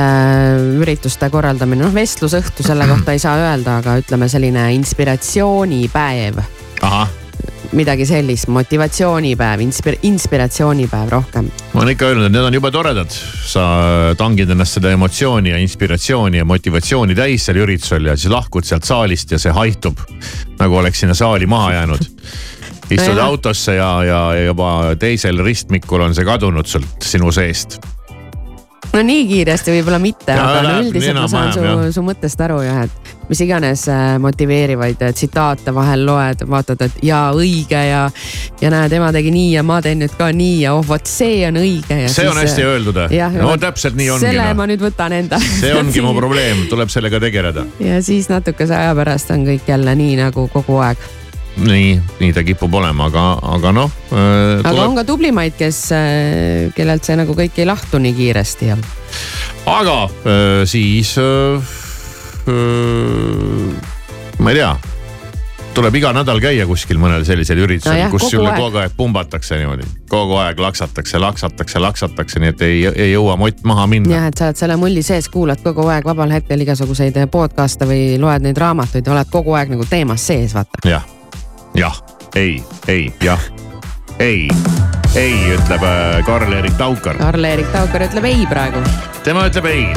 ürituste 0.80 1.30
korraldamine, 1.32 1.84
noh 1.84 1.96
vestlusõhtu 1.96 2.66
selle 2.66 2.88
kohta 2.88 3.16
ei 3.16 3.22
saa 3.22 3.36
öelda, 3.40 3.80
aga 3.82 3.98
ütleme 4.02 4.30
selline 4.32 4.70
inspiratsioonipäev. 4.78 6.40
midagi 7.74 8.06
sellist, 8.06 8.48
motivatsioonipäev, 8.54 9.64
inspir-, 9.66 9.98
inspiratsioonipäev 10.04 11.10
rohkem. 11.10 11.50
ma 11.74 11.82
olen 11.82 11.96
ikka 11.96 12.12
öelnud, 12.12 12.28
et 12.28 12.36
need 12.36 12.48
on 12.48 12.60
jube 12.60 12.72
toredad. 12.72 13.12
sa 13.46 13.64
tangid 14.18 14.50
ennast 14.50 14.80
seda 14.80 14.92
emotsiooni 14.92 15.50
ja 15.50 15.58
inspiratsiooni 15.58 16.38
ja 16.38 16.46
motivatsiooni 16.46 17.16
täis 17.16 17.46
seal 17.46 17.64
üritusel 17.64 18.12
ja 18.12 18.18
siis 18.18 18.32
lahkud 18.32 18.68
sealt 18.68 18.84
saalist 18.84 19.32
ja 19.32 19.40
see 19.40 19.52
haihtub 19.52 20.00
nagu 20.60 20.76
oleks 20.76 21.00
sinna 21.00 21.16
saali 21.16 21.48
maha 21.48 21.74
jäänud. 21.80 22.04
istud 22.90 23.16
no 23.18 23.26
autosse 23.32 23.78
ja, 23.78 23.90
ja 24.04 24.22
juba 24.46 24.96
teisel 25.00 25.44
ristmikul 25.46 26.04
on 26.06 26.16
see 26.16 26.28
kadunud 26.28 26.70
sult 26.70 27.04
sinu 27.04 27.32
seest 27.32 27.80
no 28.94 29.02
nii 29.06 29.26
kiiresti 29.30 29.74
võib-olla 29.74 30.00
mitte, 30.02 30.36
aga 30.36 30.62
no 30.66 30.74
üldiselt 30.84 31.18
ma 31.18 31.30
saan 31.32 31.54
su, 31.56 31.94
su 31.96 32.04
mõttest 32.06 32.42
aru 32.46 32.60
jah, 32.66 32.84
et 32.86 33.14
mis 33.30 33.40
iganes 33.42 33.86
äh, 33.90 34.04
motiveerivaid 34.22 35.02
äh, 35.08 35.14
tsitaate 35.16 35.74
vahel 35.74 36.04
loed, 36.06 36.44
vaatad, 36.50 36.84
et 36.86 37.00
jaa 37.08 37.32
õige 37.34 37.80
ja. 37.88 38.04
ja 38.62 38.74
näed, 38.74 38.94
ema 39.00 39.10
tegi 39.16 39.32
nii 39.34 39.50
ja 39.56 39.64
ma 39.66 39.80
teen 39.82 40.04
nüüd 40.04 40.14
ka 40.20 40.30
nii 40.36 40.60
ja 40.66 40.76
oh 40.78 40.84
vot 40.86 41.10
see 41.10 41.42
on 41.48 41.58
õige. 41.64 42.04
see 42.12 42.28
on 42.30 42.38
hästi 42.38 42.68
öeldud, 42.68 43.02
no 43.40 43.56
täpselt 43.62 43.98
nii 43.98 44.12
ongi. 44.14 44.28
selle 44.28 44.46
no. 44.52 44.60
ma 44.62 44.70
nüüd 44.70 44.86
võtan 44.86 45.18
enda. 45.18 45.42
see 45.42 45.74
ongi 45.80 46.06
mu 46.06 46.14
probleem, 46.18 46.68
tuleb 46.70 46.94
sellega 46.94 47.22
tegeleda. 47.24 47.66
ja 47.82 48.00
siis 48.06 48.30
natukese 48.30 48.78
aja 48.78 48.94
pärast 49.00 49.34
on 49.34 49.48
kõik 49.48 49.74
jälle 49.74 49.98
nii 49.98 50.22
nagu 50.22 50.48
kogu 50.54 50.82
aeg 50.84 51.12
nii, 51.58 52.02
nii 52.20 52.34
ta 52.34 52.44
kipub 52.46 52.74
olema, 52.74 53.10
aga, 53.12 53.26
aga 53.56 53.74
noh 53.76 53.92
äh,. 54.12 54.60
aga 54.60 54.72
tuleb... 54.72 54.88
on 54.88 54.96
ka 54.98 55.06
tublimaid, 55.08 55.58
kes 55.58 55.84
äh,, 55.96 56.72
kellelt 56.78 57.06
see 57.06 57.18
nagu 57.20 57.36
kõik 57.38 57.60
ei 57.62 57.70
lahtu 57.70 58.02
nii 58.02 58.16
kiiresti 58.18 58.72
ja. 58.72 58.80
aga 59.70 60.00
äh, 60.08 60.64
siis 60.70 61.16
äh, 61.22 61.76
äh, 62.50 63.94
ma 64.40 64.54
ei 64.54 64.62
tea 64.62 64.74
tuleb 65.74 65.96
iga 65.98 66.12
nädal 66.14 66.38
käia 66.42 66.66
kuskil 66.70 67.00
mõnel 67.02 67.24
sellisel 67.26 67.62
üritusel 67.64 67.98
no, 67.98 68.10
kus 68.14 68.28
sulle 68.30 68.52
kogu 68.58 68.78
aeg 68.82 68.94
pumbatakse 68.98 69.58
niimoodi. 69.58 69.88
kogu 70.10 70.38
aeg 70.42 70.62
laksatakse, 70.62 71.22
laksatakse, 71.22 71.82
laksatakse, 71.82 72.42
nii 72.42 72.54
et 72.54 72.62
ei, 72.66 72.84
ei 72.92 73.10
jõua 73.14 73.38
mott 73.42 73.64
maha 73.66 73.88
minna. 73.90 74.14
jah, 74.18 74.30
et 74.30 74.38
sa 74.38 74.52
oled 74.52 74.62
selle 74.62 74.78
mulli 74.82 75.06
sees, 75.06 75.30
kuulad 75.34 75.62
kogu 75.66 75.88
aeg 75.90 76.06
vabal 76.06 76.34
hetkel 76.34 76.66
igasuguseid 76.66 77.18
podcast'e 77.34 77.90
või 77.90 78.06
loed 78.22 78.46
neid 78.46 78.62
raamatuid 78.62 79.06
ja 79.06 79.18
oled 79.18 79.34
kogu 79.34 79.58
aeg 79.58 79.74
nagu 79.74 79.90
teemas 79.90 80.30
sees, 80.30 80.54
vaata. 80.58 80.82
jah 80.90 81.13
jah, 81.76 82.02
ei, 82.36 82.64
ei, 82.88 83.14
jah, 83.24 83.40
ei, 84.20 84.50
ei, 85.16 85.36
ütleb 85.56 85.84
äh, 85.84 86.26
Karl-Erik 86.26 86.78
Taukar. 86.78 87.18
Karl-Erik 87.18 87.72
Taukar 87.74 88.08
ütleb 88.10 88.28
ei 88.30 88.46
praegu. 88.50 88.84
tema 89.24 89.48
ütleb 89.50 89.70
ei 89.72 89.88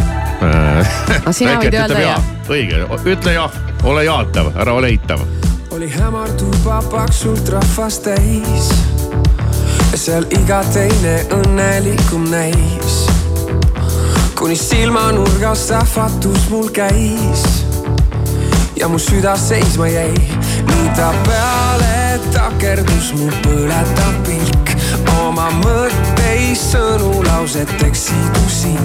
aga 0.41 1.33
sina 1.33 1.57
võid 1.61 1.75
öelda 1.75 2.01
jah. 2.01 2.31
õige, 2.53 2.83
ütle 3.09 3.37
jah, 3.37 3.55
ole 3.89 4.05
jaatav, 4.07 4.53
ära 4.57 4.75
ole 4.77 4.93
eitav. 4.95 5.23
oli 5.73 5.89
hämar 5.93 6.33
tuba 6.41 6.81
paksult 6.91 7.49
rahvast 7.53 8.05
täis 8.09 8.71
seal 9.97 10.27
iga 10.37 10.61
teine 10.75 11.19
õnnelikum 11.33 12.27
näis. 12.31 12.99
kuni 14.37 14.57
silmanurgas 14.61 15.69
sähvatus 15.71 16.51
mul 16.53 16.69
käis 16.69 17.47
ja 18.77 18.89
mu 18.89 18.99
süda 18.99 19.37
seisma 19.37 19.89
jäi. 19.89 20.15
Nii 20.69 20.89
ta 20.97 21.13
peale 21.27 22.21
takerdus 22.33 23.13
mu 23.17 23.29
põletav 23.45 24.17
pilk. 24.27 24.73
Oma 25.23 25.49
mõtteid 25.61 26.57
sõnu 26.61 27.23
lauseteks 27.27 28.09
sidusin. 28.09 28.81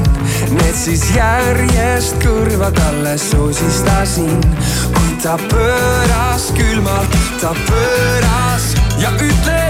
Need 0.51 0.75
siis 0.75 1.08
järjest 1.15 2.19
kõrva 2.23 2.71
talle 2.75 3.17
sosistasin, 3.21 4.43
kuid 4.97 5.17
ta 5.23 5.38
pööras 5.47 6.51
külmalt, 6.58 7.17
ta 7.43 7.56
pööras 7.67 8.71
ja 8.99 9.15
ütles 9.19 9.61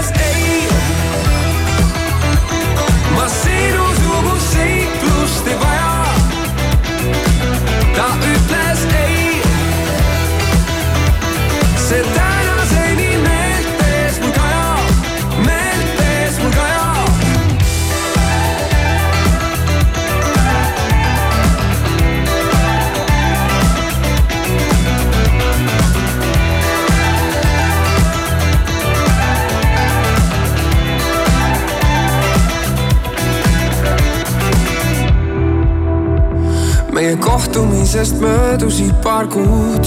kohtumisest 37.52 38.20
möödusid 38.20 38.94
paar 39.02 39.26
kuud 39.26 39.84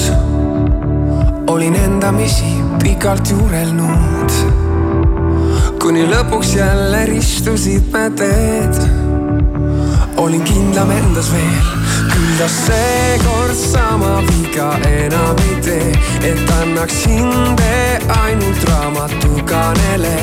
olin 1.47 1.75
endamisi 1.75 2.45
pikalt 2.83 3.29
juurelnud. 3.31 4.31
kuni 5.81 6.05
lõpuks 6.05 6.55
jälle 6.57 7.05
ristusid 7.05 7.89
me 7.91 8.09
teed. 8.09 8.77
olin 10.17 10.41
kindlam 10.41 10.91
endas 10.91 11.31
veel, 11.31 11.65
küll 12.13 12.37
ta 12.37 12.47
seekord 12.47 13.57
sama 13.57 14.21
viga 14.29 14.69
enam 14.85 15.41
ei 15.49 15.61
tee, 15.61 15.91
et 16.21 16.53
annaks 16.61 17.05
hinde 17.07 17.99
ainult 18.21 18.69
raamatukanele. 18.69 20.17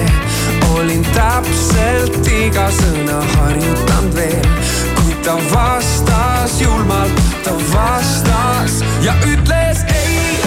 olin 0.74 1.02
täpselt 1.14 2.26
iga 2.26 2.70
sõna 2.70 3.18
harjutanud 3.34 4.14
veel, 4.14 4.46
ta 5.24 5.38
vastas 5.54 6.60
julmalt, 6.60 7.20
ta 7.44 7.50
vastas 7.72 8.84
ja 9.02 9.14
ütles 9.26 9.84
ei 9.94 10.42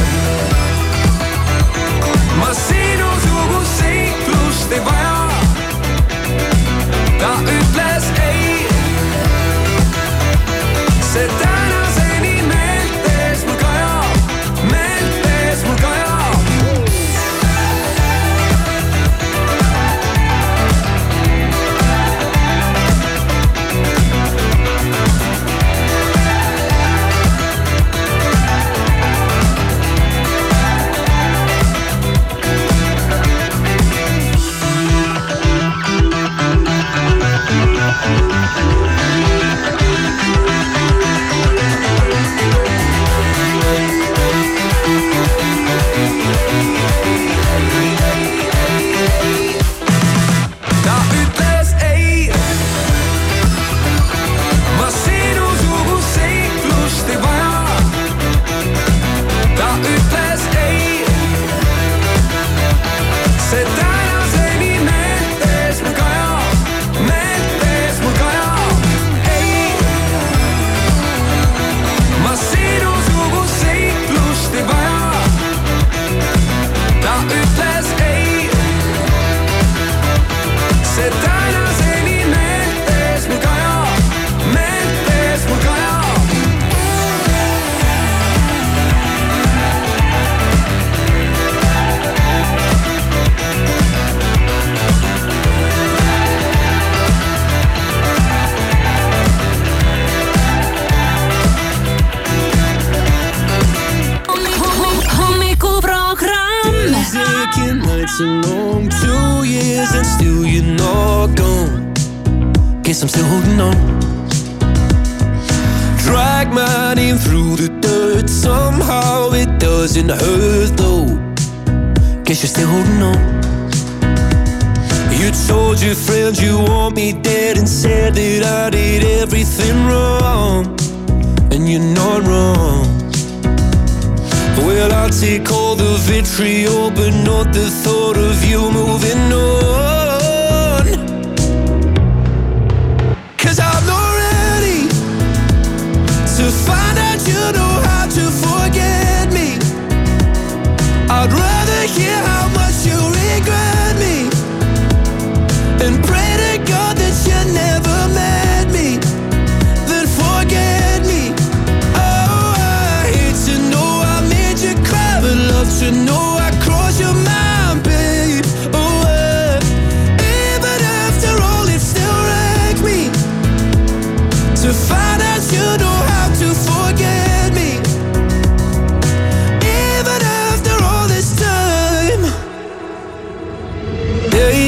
ma 2.40 2.54
sinusugust 2.54 3.78
seiklust 3.80 4.72
ei 4.72 4.86
vaja. 4.86 5.30
ta 7.20 7.32
ütles 7.60 8.10
ei. 8.20 8.68
see 11.14 11.28
täna. 11.40 11.64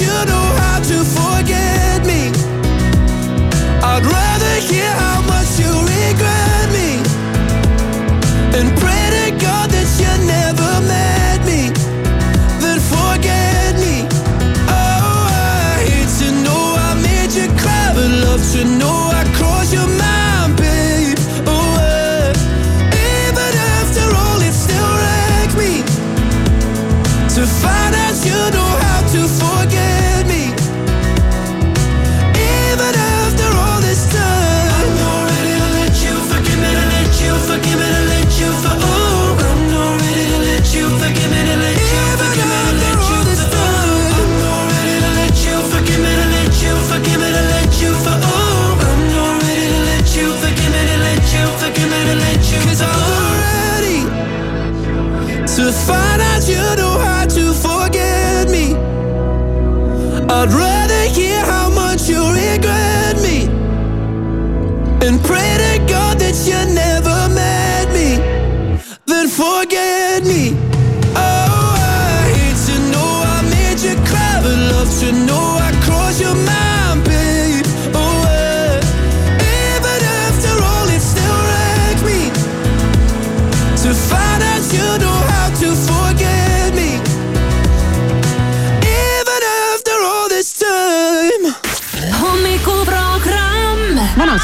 you 0.00 0.24
know 0.26 0.46
how 0.58 0.80
to 0.80 1.04
forget 1.04 1.33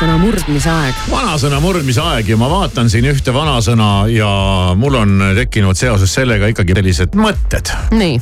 vanasõna 0.01 0.17
murdmise 0.23 0.71
aeg. 0.71 1.01
vanasõna 1.11 1.59
murdmise 1.61 2.01
aeg 2.01 2.29
ja 2.31 2.37
ma 2.41 2.47
vaatan 2.49 2.89
siin 2.89 3.05
ühte 3.11 3.35
vanasõna 3.35 4.07
ja 4.09 4.29
mul 4.79 4.97
on 4.97 5.25
tekkinud 5.37 5.77
seoses 5.77 6.15
sellega 6.15 6.49
ikkagi 6.53 6.77
sellised 6.79 7.17
mõtted. 7.19 7.69
nii, 7.93 8.21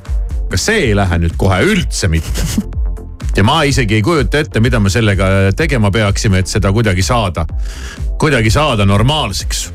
kas 0.51 0.67
see 0.71 0.89
ei 0.89 0.97
lähe 0.97 1.19
nüüd 1.23 1.37
kohe 1.41 1.61
üldse 1.67 2.09
mitte? 2.09 2.45
ja 3.37 3.45
ma 3.45 3.63
isegi 3.63 3.99
ei 3.99 4.03
kujuta 4.03 4.41
ette, 4.43 4.61
mida 4.61 4.81
me 4.81 4.91
sellega 4.91 5.29
tegema 5.57 5.91
peaksime, 5.95 6.43
et 6.43 6.51
seda 6.51 6.73
kuidagi 6.73 7.03
saada, 7.03 7.47
kuidagi 8.19 8.51
saada 8.51 8.87
normaalseks 8.87 9.69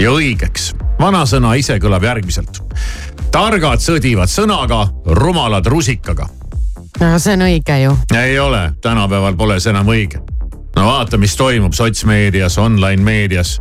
ja 0.00 0.12
õigeks. 0.14 0.72
vanasõna 1.00 1.54
ise 1.58 1.78
kõlab 1.78 2.04
järgmiselt. 2.04 2.62
targad 3.30 3.82
sõdivad 3.84 4.30
sõnaga, 4.30 4.88
rumalad 5.04 5.66
rusikaga. 5.66 6.28
aga 7.00 7.18
see 7.18 7.36
on 7.36 7.46
õige 7.50 7.82
ju. 7.82 7.98
ei 8.16 8.38
ole, 8.38 8.72
tänapäeval 8.80 9.36
pole 9.36 9.60
see 9.60 9.70
enam 9.70 9.86
õige. 9.86 10.22
no 10.76 10.86
vaata, 10.86 11.18
mis 11.18 11.36
toimub 11.36 11.72
sotsmeedias, 11.72 12.58
online 12.58 13.02
meedias 13.02 13.58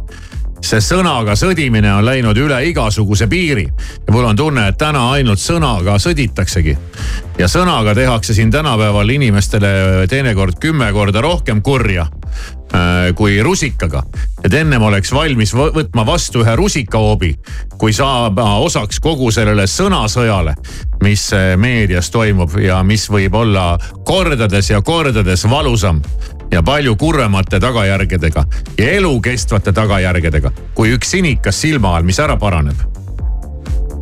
see 0.62 0.82
sõnaga 0.82 1.36
sõdimine 1.38 1.91
on 1.93 2.05
läinud 2.05 2.38
üle 2.38 2.58
igasuguse 2.70 3.28
piiri 3.30 3.66
ja 3.68 4.14
mul 4.14 4.26
on 4.26 4.36
tunne, 4.36 4.68
et 4.68 4.78
täna 4.78 5.10
ainult 5.14 5.41
sõnaga 5.41 5.97
sõditaksegi. 6.01 6.78
ja 7.38 7.47
sõnaga 7.47 7.95
tehakse 7.95 8.34
siin 8.34 8.51
tänapäeval 8.51 9.10
inimestele 9.10 10.08
teinekord 10.10 10.60
kümme 10.60 10.91
korda 10.93 11.22
rohkem 11.22 11.62
kurja 11.62 12.08
kui 13.15 13.41
rusikaga. 13.43 14.03
et 14.43 14.53
ennem 14.53 14.82
oleks 14.82 15.11
valmis 15.13 15.53
võ- 15.55 15.72
võtma 15.74 16.05
vastu 16.05 16.41
ühe 16.43 16.55
rusikahoobi, 16.55 17.32
kui 17.78 17.93
saab 17.93 18.39
äh, 18.39 18.53
osaks 18.61 18.99
kogu 18.99 19.32
sellele 19.32 19.63
sõnasõjale, 19.68 20.53
mis 21.03 21.30
äh, 21.34 21.55
meedias 21.57 22.09
toimub 22.11 22.57
ja 22.59 22.84
mis 22.84 23.07
võib 23.09 23.34
olla 23.36 23.78
kordades 24.05 24.70
ja 24.70 24.82
kordades 24.82 25.45
valusam 25.49 26.01
ja 26.51 26.61
palju 26.63 26.95
kurvemate 26.95 27.59
tagajärgedega 27.59 28.45
ja 28.78 28.91
elukestvate 28.99 29.74
tagajärgedega 29.74 30.51
kui 30.74 30.93
üks 30.95 31.11
sinikas 31.15 31.61
silma 31.61 31.95
all, 31.97 32.03
mis 32.07 32.20
ära 32.20 32.38
paraneb. 32.38 32.78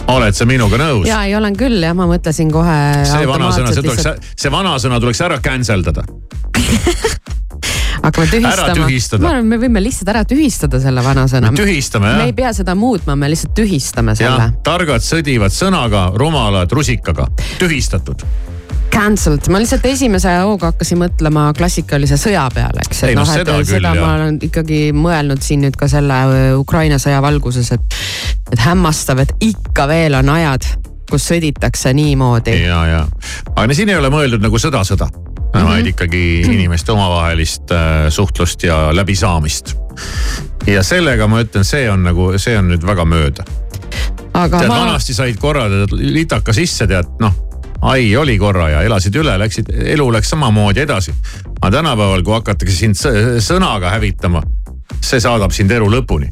oled 0.07 0.36
sa 0.36 0.45
minuga 0.45 0.78
nõus? 0.78 1.07
ja 1.07 1.24
ei 1.26 1.36
olen 1.36 1.55
küll 1.57 1.82
jah, 1.82 1.95
ma 1.95 2.05
mõtlesin 2.09 2.51
kohe. 2.51 3.05
see 3.05 3.28
vanasõna, 3.28 3.74
see 3.74 3.82
tuleks, 3.82 4.30
see 4.36 4.51
vanasõna 4.51 4.99
tuleks 4.99 5.22
ära 5.22 5.39
cancel 5.41 5.84
dada. 5.86 6.05
hakkame 8.06 8.28
tühistama. 8.32 9.24
Ma 9.24 9.34
arvan, 9.34 9.49
me 9.49 9.60
võime 9.62 9.84
lihtsalt 9.84 10.12
ära 10.14 10.24
tühistada 10.28 10.80
selle 10.84 11.03
vanasõna. 11.06 11.51
Me 11.53 11.62
tühistame, 11.62 12.12
jah. 12.12 12.22
me 12.22 12.32
ei 12.32 12.36
pea 12.38 12.53
seda 12.56 12.76
muutma, 12.78 13.18
me 13.20 13.30
lihtsalt 13.34 13.56
tühistame 13.58 14.16
selle., 14.18 14.49
targad 14.66 15.06
sõdivad 15.06 15.53
sõnaga, 15.56 16.08
rumalad 16.18 16.72
rusikaga, 16.76 17.28
tühistatud. 17.62 18.26
Cancelled, 18.95 19.49
ma 19.51 19.60
lihtsalt 19.60 19.84
esimese 19.89 20.32
hooga 20.45 20.70
hakkasin 20.72 21.01
mõtlema 21.01 21.49
klassikalise 21.58 22.16
sõja 22.22 22.45
peale, 22.53 22.86
eks. 22.86 23.03
Ei, 23.10 23.18
no 23.18 23.26
et 23.26 23.41
seda 23.41 23.58
küll, 23.58 23.68
seda 23.74 23.91
jah. 23.91 23.99
ma 23.99 24.14
olen 24.22 24.39
ikkagi 24.47 24.80
mõelnud 24.95 25.43
siin 25.43 25.66
nüüd 25.66 25.76
ka 25.80 25.89
selle 25.91 26.22
öö, 26.32 26.56
Ukraina 26.62 26.99
sõja 27.01 27.20
valguses, 27.26 27.74
et, 27.76 27.99
et 28.53 28.64
hämmastav, 28.64 29.26
et 29.26 29.36
ikka 29.43 29.89
veel 29.91 30.16
on 30.22 30.32
ajad, 30.38 30.70
kus 31.12 31.28
sõditakse 31.28 31.91
niimoodi. 31.97 32.56
ja, 32.64 32.82
ja, 32.93 33.06
aga 33.51 33.76
siin 33.76 33.91
ei 33.91 33.99
ole 33.99 34.14
mõeldud 34.14 34.45
nagu 34.45 34.64
sõda-sõda 34.64 35.12
mm, 35.56 35.62
Mhm. 35.62 35.68
-hmm. 35.68 35.74
vaid 35.74 35.88
ikkagi 35.88 36.41
inimeste 36.51 36.91
omavahelist 36.91 37.72
äh, 37.72 38.10
suhtlust 38.10 38.64
ja 38.64 38.89
läbisaamist. 38.95 39.76
ja 40.68 40.84
sellega 40.84 41.28
ma 41.28 41.41
ütlen, 41.41 41.64
see 41.64 41.89
on 41.91 42.03
nagu, 42.03 42.34
see 42.38 42.58
on 42.58 42.68
nüüd 42.72 42.84
väga 42.86 43.06
mööda. 43.06 43.43
aga 44.34 44.60
tead, 44.60 44.68
ma, 44.68 44.80
vanasti 44.80 45.14
said 45.14 45.38
korra 45.39 45.66
litaka 45.91 46.53
sisse, 46.53 46.88
tead 46.88 47.06
noh, 47.20 47.34
ai 47.82 48.16
oli 48.18 48.38
korra 48.38 48.70
ja 48.70 48.82
elasid 48.82 49.16
üle, 49.16 49.38
läksid, 49.39 49.70
elu 49.95 50.12
läks 50.12 50.30
samamoodi 50.30 50.80
edasi. 50.84 51.14
aga 51.62 51.78
tänapäeval, 51.78 52.24
kui 52.24 52.34
hakatakse 52.34 52.76
sind 52.76 52.95
sõ- 52.95 53.38
sõnaga 53.39 53.89
hävitama, 53.95 54.41
see 55.01 55.20
saadab 55.20 55.51
sind 55.51 55.72
elu 55.72 55.88
lõpuni. 55.89 56.30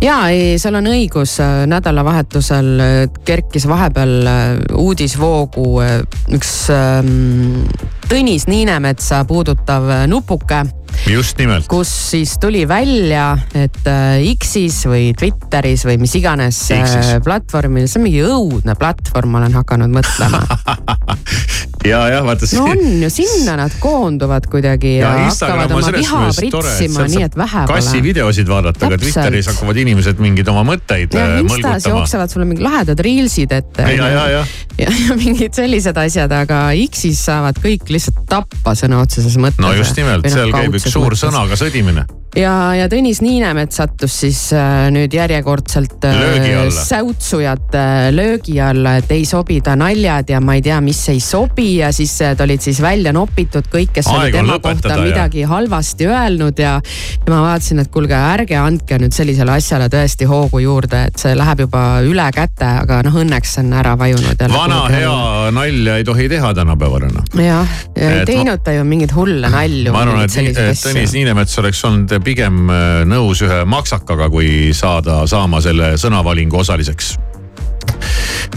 Ja 0.00 0.16
ei, 0.32 0.58
seal 0.60 0.78
on 0.80 0.88
õigus, 0.90 1.36
nädalavahetusel 1.70 2.70
äh, 2.80 2.98
kerkis 3.24 3.66
vahepeal 3.68 4.14
äh, 4.26 4.50
uudisvoogu 4.80 5.66
äh, 5.84 5.96
üks 6.36 6.54
ähm, 6.74 7.64
Tõnis 8.10 8.48
Niinemetsa 8.50 9.22
puudutav 9.28 9.88
äh, 9.92 10.06
nupuke 10.10 10.64
just 11.06 11.38
nimelt. 11.38 11.68
kus 11.70 11.90
siis 12.10 12.36
tuli 12.42 12.64
välja, 12.68 13.38
et 13.54 13.86
äh, 13.86 14.24
X-is 14.34 14.82
või 14.90 15.12
Twitteris 15.18 15.84
või 15.86 15.98
mis 16.02 16.16
iganes 16.18 16.58
äh, 16.74 16.82
X-is. 16.84 17.12
platvormil, 17.24 17.86
see 17.88 18.00
on 18.00 18.08
mingi 18.08 18.24
õudne 18.26 18.74
platvorm, 18.78 19.34
ma 19.34 19.44
olen 19.44 19.60
hakanud 19.60 20.00
mõtlema. 20.00 20.42
ja, 21.84 22.00
jah, 22.12 22.24
vaata 22.24 22.48
no 22.56 22.64
on 22.64 23.02
ju, 23.02 23.10
sinna 23.10 23.56
nad 23.56 23.74
koonduvad 23.80 24.46
kuidagi 24.52 24.96
ja, 24.98 25.12
ja 25.16 25.28
hakkavad 25.30 25.74
oma 25.76 25.92
viha 25.94 26.22
pritsima, 26.36 27.06
nii 27.08 27.24
et 27.28 27.36
vähe 27.40 27.64
kassi 27.70 27.96
pole. 27.96 28.02
videosid 28.08 28.50
vaadata, 28.50 28.86
aga. 28.90 28.98
Twitteris 29.00 29.50
hakkavad 29.52 29.80
inimesed 29.84 30.20
mingeid 30.22 30.50
oma 30.52 30.64
mõtteid 30.72 31.16
ja 31.16 31.26
äh, 31.26 31.42
mõlgutama. 31.46 31.80
jooksevad 31.94 32.32
sulle 32.32 32.48
mingi 32.50 32.64
lahedad 32.64 33.00
reels'id 33.00 33.54
ette. 33.56 33.88
ja, 33.96 34.10
ja, 34.12 34.26
ja 34.36 34.44
ja, 34.78 34.88
ja 35.08 35.16
mingid 35.18 35.56
sellised 35.56 35.96
asjad, 36.00 36.32
aga 36.32 36.62
X-is 36.86 37.20
saavad 37.28 37.60
kõik 37.62 37.88
lihtsalt 37.92 38.24
tappa 38.30 38.76
sõna 38.78 39.02
otseses 39.04 39.36
mõttes. 39.40 39.62
no 39.64 39.72
just 39.76 39.96
nimelt, 40.00 40.28
seal 40.30 40.52
käib 40.54 40.76
üks 40.80 40.90
suur 40.92 41.16
sõnaga 41.18 41.58
sõdimine. 41.60 42.06
ja, 42.38 42.52
ja 42.78 42.86
Tõnis 42.90 43.20
Niinemets 43.24 43.80
sattus 43.80 44.14
siis 44.22 44.38
äh, 44.54 44.88
nüüd 44.94 45.14
järjekordselt 45.14 46.04
äh, 46.06 46.68
säutsujate 46.74 48.10
löögi 48.14 48.58
alla, 48.62 48.96
et 49.00 49.10
ei 49.14 49.24
sobi 49.28 49.60
ta 49.64 49.74
naljad 49.78 50.30
ja 50.30 50.40
ma 50.44 50.54
ei 50.58 50.62
tea, 50.64 50.78
mis 50.84 51.00
ei 51.10 51.20
sobi 51.24 51.80
ja 51.80 51.90
siis 51.94 52.14
äh, 52.22 52.36
ta 52.38 52.46
olid 52.46 52.62
siis 52.62 52.80
välja 52.82 53.12
nopitud 53.16 53.66
kõik, 53.72 53.94
kes 53.98 54.10
Aeg 54.10 54.20
oli 54.20 54.34
tema 54.36 54.58
kohta 54.62 54.94
ja- 54.94 55.00
midagi 55.02 55.46
halvasti 55.48 56.06
öelnud 56.10 56.62
ja, 56.62 56.76
ja 56.80 57.32
ma 57.32 57.42
vaatasin, 57.48 57.82
et 57.82 57.90
kuulge, 57.90 58.14
ärge 58.14 58.58
andke 58.60 59.00
nüüd 59.02 59.14
sellisele 59.16 59.56
asjale 59.56 59.90
tõesti 59.92 60.28
hoogu 60.30 60.62
juurde, 60.62 61.06
et 61.10 61.18
see 61.18 61.34
läheb 61.38 61.64
juba 61.66 61.84
üle 62.06 62.28
käte, 62.34 62.68
aga 62.84 63.00
noh, 63.06 63.18
õnneks 63.24 63.58
on 63.64 63.74
ära 63.80 63.96
vajunud. 63.98 64.46
vana 64.54 64.84
hea 64.92 65.16
nalja 65.56 65.98
ei 65.98 66.06
tohi 66.06 66.28
teha 66.30 66.54
tänapäeval 66.54 67.08
enam. 67.10 67.26
jah, 67.34 67.76
ja 67.96 68.14
ei 68.20 68.24
teinud 68.28 68.62
ta 68.64 68.76
ju 68.76 68.86
mingeid 68.86 69.14
hulle 69.16 69.50
nalju. 69.50 69.92
ma 69.92 70.04
arvan, 70.06 70.24
et 70.24 70.38
Tõnis 70.80 71.12
Niinemets 71.16 71.58
oleks 71.58 71.82
olnud 71.84 72.19
pigem 72.24 72.68
äh, 72.70 73.02
nõus 73.08 73.42
ühe 73.44 73.62
maksakaga, 73.68 74.30
kui 74.32 74.70
saada, 74.76 75.22
saama 75.30 75.60
selle 75.64 75.94
sõnavalingu 76.00 76.60
osaliseks. 76.60 77.16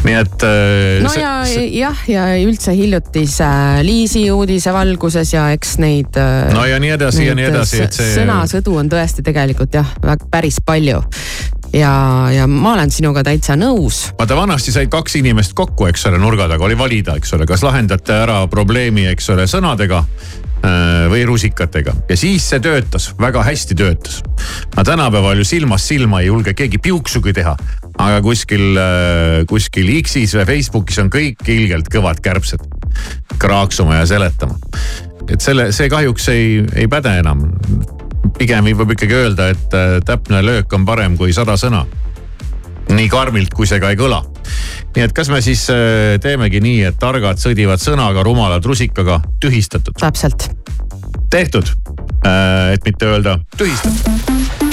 nii 0.03 0.15
et. 0.19 0.43
no 1.03 1.11
ja 1.15 1.33
jah, 1.47 1.99
ja 2.09 2.23
üldse 2.43 2.73
hiljutise 2.75 3.47
Liisi 3.85 4.25
uudise 4.31 4.73
valguses 4.75 5.33
ja 5.33 5.47
eks 5.55 5.77
neid. 5.79 6.19
No 6.53 6.65
ja 6.67 6.79
nii 6.81 6.93
edasi 6.97 7.27
ja 7.27 7.35
nii 7.37 7.49
edasi, 7.51 7.81
et 7.85 7.95
see- 7.95 8.15
sõnasõdu 8.17 8.75
on 8.79 8.91
tõesti 8.91 9.23
tegelikult 9.23 9.75
jah, 9.79 9.95
päris 10.31 10.59
palju. 10.65 11.01
ja, 11.73 11.93
ja 12.35 12.47
ma 12.47 12.73
olen 12.73 12.91
sinuga 12.91 13.23
täitsa 13.23 13.55
nõus. 13.59 14.09
vaata 14.19 14.35
vanasti 14.35 14.75
said 14.75 14.91
kaks 14.91 15.15
inimest 15.21 15.53
kokku, 15.53 15.87
eks 15.87 16.05
ole, 16.11 16.19
nurga 16.19 16.47
taga 16.51 16.65
oli 16.65 16.77
valida, 16.77 17.15
eks 17.15 17.33
ole, 17.33 17.47
kas 17.49 17.63
lahendate 17.63 18.13
ära 18.13 18.43
probleemi, 18.47 19.07
eks 19.13 19.29
ole, 19.29 19.47
sõnadega 19.47 20.03
äh, 20.03 20.42
või 21.11 21.25
rusikatega 21.27 21.91
ja 22.07 22.15
siis 22.15 22.45
see 22.47 22.61
töötas, 22.63 23.09
väga 23.19 23.43
hästi 23.43 23.75
töötas. 23.75 24.21
aga 24.73 24.85
tänapäeval 24.93 25.41
ju 25.41 25.47
silmast 25.47 25.91
silma 25.91 26.21
ei 26.21 26.29
julge 26.29 26.53
keegi 26.55 26.79
piuksugi 26.79 27.33
teha, 27.35 27.55
aga 27.97 28.21
kuskil, 28.23 28.79
kuskil 29.49 29.91
X-is 30.01 30.37
või 30.39 30.47
Facebookis 30.53 31.01
on 31.03 31.11
kõik 31.11 31.43
ilgelt 31.51 31.91
kõvad 31.91 32.23
kärbsed 32.23 32.63
kraaksuma 33.37 33.95
ja 33.95 34.05
seletama. 34.05 34.55
et 35.29 35.41
selle, 35.41 35.71
see 35.71 35.89
kahjuks 35.89 36.27
ei, 36.33 36.63
ei 36.75 36.87
päde 36.87 37.17
enam. 37.19 37.45
pigem 38.37 38.65
võib 38.65 38.95
ikkagi 38.95 39.13
öelda, 39.13 39.49
et 39.53 39.75
äh, 39.77 39.97
täpne 40.05 40.41
löök 40.45 40.73
on 40.73 40.85
parem 40.85 41.17
kui 41.17 41.33
sada 41.33 41.57
sõna 41.59 41.85
nii 42.89 43.09
karmilt, 43.09 43.53
kui 43.53 43.67
see 43.67 43.79
ka 43.79 43.93
ei 43.93 43.99
kõla. 43.99 44.23
Nii 44.95 45.05
et 45.05 45.15
kas 45.15 45.31
me 45.33 45.41
siis 45.45 45.65
äh, 45.73 46.17
teemegi 46.23 46.61
nii, 46.63 46.83
et 46.91 46.99
targad 47.01 47.41
sõdivad 47.41 47.81
sõnaga, 47.83 48.25
rumalad 48.25 48.65
rusikaga, 48.65 49.21
tühistatud. 49.43 49.97
täpselt. 49.99 50.49
tehtud, 51.33 51.73
et 52.23 52.85
mitte 52.85 53.09
öelda 53.09 53.39
tühistatud. 53.57 54.72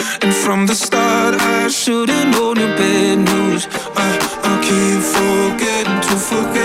from 0.43 0.65
the 0.65 0.73
start. 0.73 1.35
I 1.39 1.67
should've 1.67 2.27
known 2.31 2.57
your 2.57 2.75
bad 2.75 3.17
news. 3.19 3.67
I, 3.95 4.09
I 4.49 4.53
keep 4.65 5.01
forgetting 5.15 6.01
to 6.09 6.15
forget. 6.17 6.60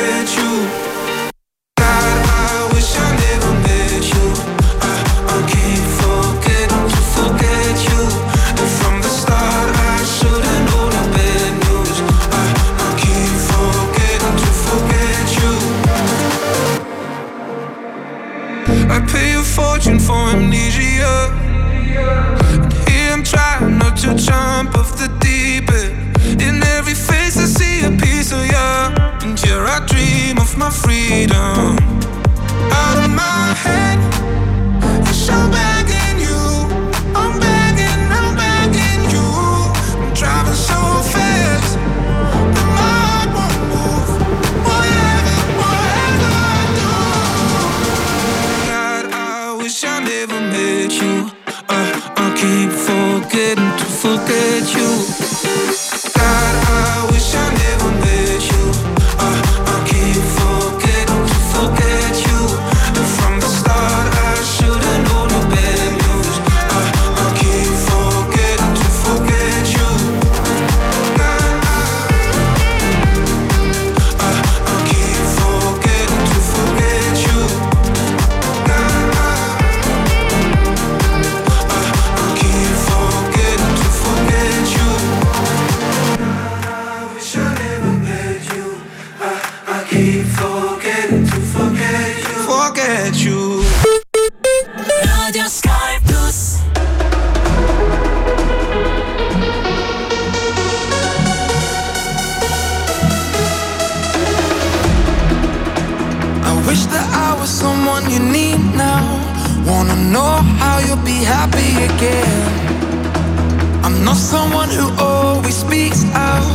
Always 115.36 115.56
speaks 115.56 116.04
out. 116.14 116.48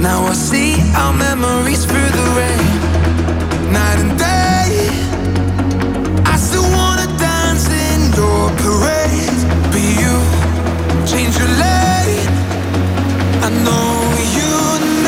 Now 0.00 0.24
I 0.26 0.34
see 0.34 0.74
our 1.02 1.14
memories 1.14 1.84
through 1.84 2.10
the 2.18 2.26
rain. 2.38 2.70
Night 3.72 3.98
and 4.04 4.14
day. 4.18 4.70
I 6.32 6.36
still 6.36 6.68
wanna 6.78 7.06
dance 7.18 7.66
in 7.86 8.00
your 8.18 8.42
parade. 8.62 9.40
But 9.70 9.84
you 10.00 10.14
change 11.10 11.34
your 11.40 11.52
lane. 11.62 12.28
I 13.46 13.50
know 13.66 13.90
you 14.36 14.52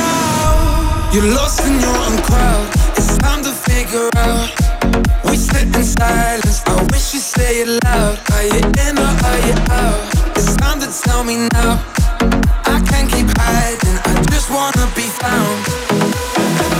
now. 0.05 1.11
You're 1.13 1.31
lost 1.39 1.61
in 1.67 1.75
your 1.85 1.97
own 2.07 2.17
crowd. 2.29 2.67
It's 2.99 3.17
time 3.19 3.43
to 3.49 3.53
figure 3.69 4.09
out. 4.27 4.49
We 5.27 5.37
sit 5.37 5.67
in 5.79 5.85
silence. 5.99 6.63
I 6.67 6.75
wish 6.93 7.15
you 7.15 7.21
say 7.35 7.63
it 7.65 7.71
loud. 7.85 8.17
Are 8.35 8.47
you 8.55 8.63
in 8.87 8.95
or 9.05 9.13
are 9.29 9.41
you 9.49 9.57
out? 9.83 10.01
It's 10.39 10.55
time 10.57 10.79
to 10.81 10.89
tell 11.03 11.25
me 11.25 11.49
now. 11.53 12.06
Hiding. 13.47 13.99
I 14.05 14.13
just 14.33 14.51
wanna 14.51 14.87
be 14.97 15.07
found. 15.23 15.59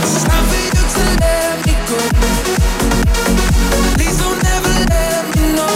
It's 0.03 0.23
time 0.29 0.45
for 0.49 0.59
you 0.67 0.83
to 0.95 1.03
let 1.23 1.53
me 1.65 1.73
go. 1.89 1.99
Please 3.95 4.17
don't 4.23 4.43
ever 4.55 4.73
let 4.93 5.21
me 5.35 5.43
know. 5.57 5.75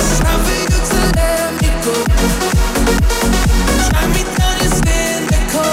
It's 0.00 0.18
time 0.20 0.40
for 0.46 0.56
you 0.62 0.78
to 0.90 1.00
let 1.18 1.46
me 1.60 1.68
go. 1.84 1.94
Me 4.14 4.22
down 4.36 4.58
cynical. 4.84 5.72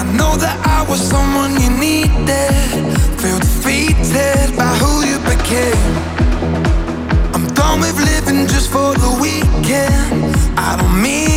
I 0.00 0.02
know 0.18 0.32
that 0.44 0.56
I 0.64 0.86
was 0.88 1.00
someone 1.00 1.60
you 1.60 1.70
needed. 1.70 2.77
Weekend. 9.20 10.36
I 10.56 10.76
don't 10.78 11.02
mean 11.02 11.27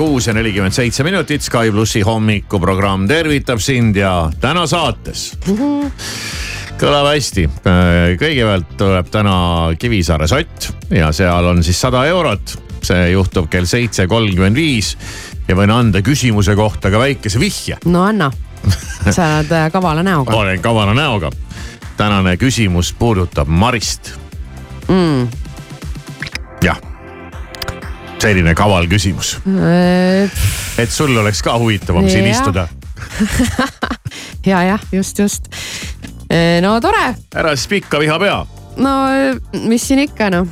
kuus 0.00 0.30
ja 0.30 0.32
nelikümmend 0.32 0.72
seitse 0.72 1.04
minutit, 1.04 1.42
Sky 1.44 1.68
plussi 1.74 2.00
hommikuprogramm 2.06 3.04
tervitab 3.08 3.60
sind 3.60 3.98
ja 4.00 4.30
täna 4.40 4.62
saates 4.70 5.34
kõlab 6.80 7.10
hästi. 7.10 7.44
kõigepealt 8.20 8.70
tuleb 8.80 9.10
täna 9.12 9.34
Kivisaare 9.78 10.28
sott 10.30 10.70
ja 10.88 11.10
seal 11.12 11.50
on 11.52 11.60
siis 11.64 11.80
sada 11.80 12.06
eurot. 12.08 12.56
see 12.80 13.10
juhtub 13.10 13.50
kell 13.52 13.68
seitse 13.68 14.06
kolmkümmend 14.08 14.56
viis 14.56 14.94
ja 15.48 15.56
võin 15.56 15.70
anda 15.70 16.00
küsimuse 16.00 16.54
kohta 16.56 16.90
ka 16.90 16.98
väikese 16.98 17.40
vihje. 17.40 17.76
no 17.84 18.06
anna, 18.08 18.30
sa 19.10 19.26
oled 19.36 19.52
äh, 19.52 19.68
kavala 19.72 20.02
näoga 20.02 20.32
olen 20.32 20.62
kavala 20.62 20.94
näoga. 20.94 21.30
tänane 21.96 22.36
küsimus 22.36 22.94
puudutab 22.98 23.48
Marist. 23.48 24.14
mm.. 24.88 25.28
Selline 28.20 28.54
kaval 28.58 28.88
küsimus, 28.90 29.36
Äh, 29.48 30.30
et 30.78 30.92
sul 30.92 31.16
oleks 31.16 31.42
ka 31.42 31.56
huvitavam 31.58 32.08
siin 32.08 32.26
Jah. 32.26 32.36
istuda. 32.36 32.68
ja, 34.50 34.62
jah, 34.64 34.80
just, 34.92 35.18
just. 35.18 35.48
no 36.62 36.76
tore, 36.80 37.14
ära 37.34 37.54
siis 37.56 37.68
pikka 37.68 38.00
viha 38.00 38.18
pea. 38.20 38.40
no 38.76 38.96
mis 39.66 39.86
siin 39.88 40.04
ikka 40.04 40.30
noh, 40.30 40.46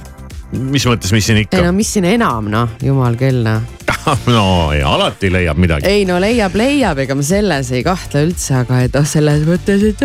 mis 0.53 0.87
mõttes, 0.89 1.13
mis 1.15 1.29
siin 1.29 1.39
ei 1.43 1.47
ikka 1.47 1.61
no? 1.63 1.73
mis 1.77 1.93
siin 1.93 2.09
enam 2.09 2.49
noh, 2.51 2.73
jumal 2.83 3.17
küll 3.21 3.45
noh. 3.45 3.63
no 4.37 4.73
ja 4.73 4.89
alati 4.95 5.31
leiab 5.33 5.61
midagi. 5.61 5.87
ei 5.89 6.05
no 6.09 6.19
leiab, 6.23 6.57
leiab, 6.59 6.99
ega 7.05 7.17
ma 7.19 7.25
selles 7.27 7.73
ei 7.77 7.85
kahtle 7.87 8.25
üldse, 8.29 8.63
aga 8.63 8.83
et 8.87 8.97
noh, 8.97 9.07
selles 9.09 9.45
mõttes, 9.49 9.85
et. 9.93 10.05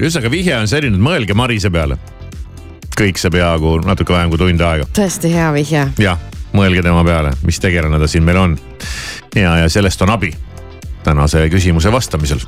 ühesõnaga 0.00 0.32
vihje 0.32 0.58
on 0.58 0.70
selline, 0.70 0.98
et 0.98 1.06
mõelge 1.10 1.36
Marise 1.38 1.70
peale. 1.72 1.98
Kõik 3.00 3.20
see 3.20 3.32
peaaegu 3.32 3.78
natuke 3.86 4.12
vähem 4.12 4.32
kui 4.32 4.40
tund 4.40 4.60
aega. 4.64 4.88
tõesti 4.96 5.32
hea 5.32 5.48
vihje. 5.56 5.86
jah, 6.00 6.20
mõelge 6.56 6.84
tema 6.84 7.04
peale, 7.06 7.32
mis 7.46 7.60
tegelane 7.62 8.00
ta 8.00 8.08
siin 8.10 8.26
meil 8.26 8.40
on. 8.40 8.58
ja, 9.34 9.56
ja 9.62 9.68
sellest 9.68 10.02
on 10.02 10.16
abi 10.16 10.34
tänase 11.04 11.46
küsimuse 11.52 11.92
vastamisel. 11.92 12.42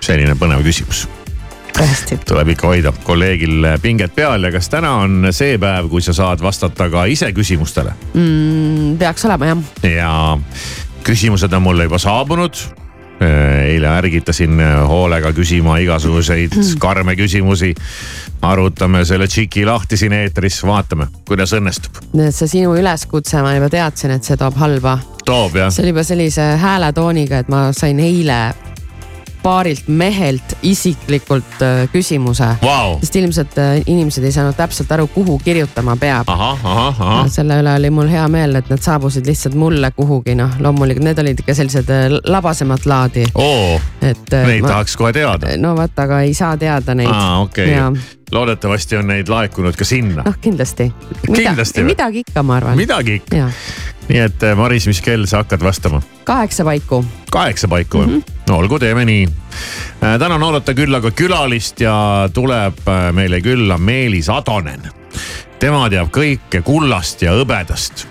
selline 0.00 0.36
põnev 0.40 0.64
küsimus 0.64 1.06
tõesti. 1.74 2.18
tuleb 2.26 2.54
ikka 2.54 2.70
hoida 2.70 2.92
kolleegil 3.04 3.66
pinget 3.82 4.14
peal 4.14 4.46
ja 4.46 4.52
kas 4.54 4.70
täna 4.72 4.94
on 5.04 5.28
see 5.34 5.58
päev, 5.58 5.88
kui 5.92 6.02
sa 6.04 6.14
saad 6.16 6.42
vastata 6.42 6.88
ka 6.90 7.04
ise 7.10 7.32
küsimustele 7.36 7.92
mm,. 8.14 8.96
peaks 8.98 9.26
olema 9.28 9.52
jah. 9.52 9.66
ja 9.82 10.14
küsimused 11.04 11.52
on 11.52 11.62
mulle 11.62 11.84
juba 11.84 11.98
saabunud. 12.00 12.56
Eile 13.24 13.88
ärgitasin 13.88 14.60
hoolega 14.88 15.32
küsima 15.36 15.78
igasuguseid 15.82 16.56
karme 16.78 17.16
küsimusi. 17.16 17.74
arutame 18.44 19.04
selle 19.08 19.26
tšiki 19.26 19.64
lahti 19.64 19.96
siin 19.96 20.12
eetris, 20.12 20.58
vaatame, 20.66 21.06
kuidas 21.28 21.54
õnnestub. 21.56 22.02
see 22.30 22.48
sinu 22.48 22.74
üleskutse, 22.76 23.40
ma 23.42 23.54
juba 23.56 23.70
teadsin, 23.72 24.10
et 24.10 24.24
see 24.24 24.36
toob 24.36 24.56
halba. 24.60 24.98
toob 25.24 25.56
jah 25.56 25.72
see 25.72 25.82
oli 25.86 25.94
juba 25.94 26.04
sellise 26.04 26.52
hääletooniga, 26.60 27.38
et 27.44 27.48
ma 27.48 27.66
sain 27.72 28.00
eile 28.00 28.54
paarilt 29.44 29.88
mehelt 29.88 30.56
isiklikult 30.64 31.60
äh, 31.62 31.84
küsimuse 31.92 32.46
wow.. 32.62 32.96
sest 33.02 33.18
ilmselt 33.20 33.58
äh, 33.60 33.76
inimesed 33.86 34.24
ei 34.24 34.32
saanud 34.32 34.56
täpselt 34.56 34.92
aru, 34.96 35.06
kuhu 35.12 35.38
kirjutama 35.44 35.96
peab. 36.00 36.30
selle 37.32 37.60
üle 37.60 37.76
oli 37.76 37.90
mul 37.92 38.08
hea 38.08 38.24
meel, 38.32 38.56
et 38.60 38.72
nad 38.72 38.80
saabusid 38.80 39.28
lihtsalt 39.28 39.58
mulle 39.60 39.90
kuhugi, 39.96 40.36
noh 40.38 40.56
loomulikult 40.64 41.04
need 41.10 41.20
olid 41.20 41.44
ikka 41.44 41.56
sellised 41.60 41.92
äh, 41.92 42.08
labasemat 42.24 42.88
laadi, 42.88 43.26
oo, 43.34 43.78
et. 44.00 44.24
neid 44.32 44.64
tahaks 44.64 44.96
kohe 44.96 45.12
teada. 45.12 45.52
no 45.60 45.74
vot, 45.76 46.04
aga 46.06 46.24
ei 46.24 46.34
saa 46.34 46.56
teada 46.56 46.96
neid. 46.96 47.12
aa, 47.12 47.40
okei 47.44 47.78
okay., 47.78 48.04
loodetavasti 48.32 48.96
on 48.96 49.06
neid 49.06 49.28
laekunud 49.28 49.76
ka 49.76 49.84
sinna. 49.84 50.22
noh, 50.26 50.36
kindlasti. 50.40 50.92
Kindlasti 51.26 51.84
midagi 51.84 52.24
ikka, 52.24 52.42
ma 52.42 52.56
arvan. 52.56 52.76
midagi 52.76 53.20
ikka. 53.20 53.48
nii 54.08 54.20
et 54.20 54.42
eh, 54.42 54.56
Maris, 54.56 54.86
mis 54.86 55.00
kell 55.00 55.26
sa 55.26 55.42
hakkad 55.42 55.62
vastama? 55.64 56.02
kaheksa 56.24 56.64
paiku. 56.64 57.04
kaheksa 57.30 57.68
paiku 57.68 57.98
mm? 57.98 58.14
-hmm. 58.14 58.32
no 58.48 58.56
olgu, 58.56 58.78
teeme 58.78 59.04
nii. 59.04 59.28
täna 60.00 60.34
on 60.34 60.42
oodata 60.42 60.74
küll 60.74 60.94
aga 60.94 61.10
külalist 61.10 61.80
ja 61.80 62.28
tuleb 62.32 62.88
äh, 62.88 63.12
meile 63.12 63.40
külla 63.40 63.78
Meelis 63.78 64.28
Atonen. 64.28 64.82
tema 65.58 65.88
teab 65.90 66.08
kõike 66.12 66.62
kullast 66.62 67.22
ja 67.22 67.32
hõbedast 67.32 68.06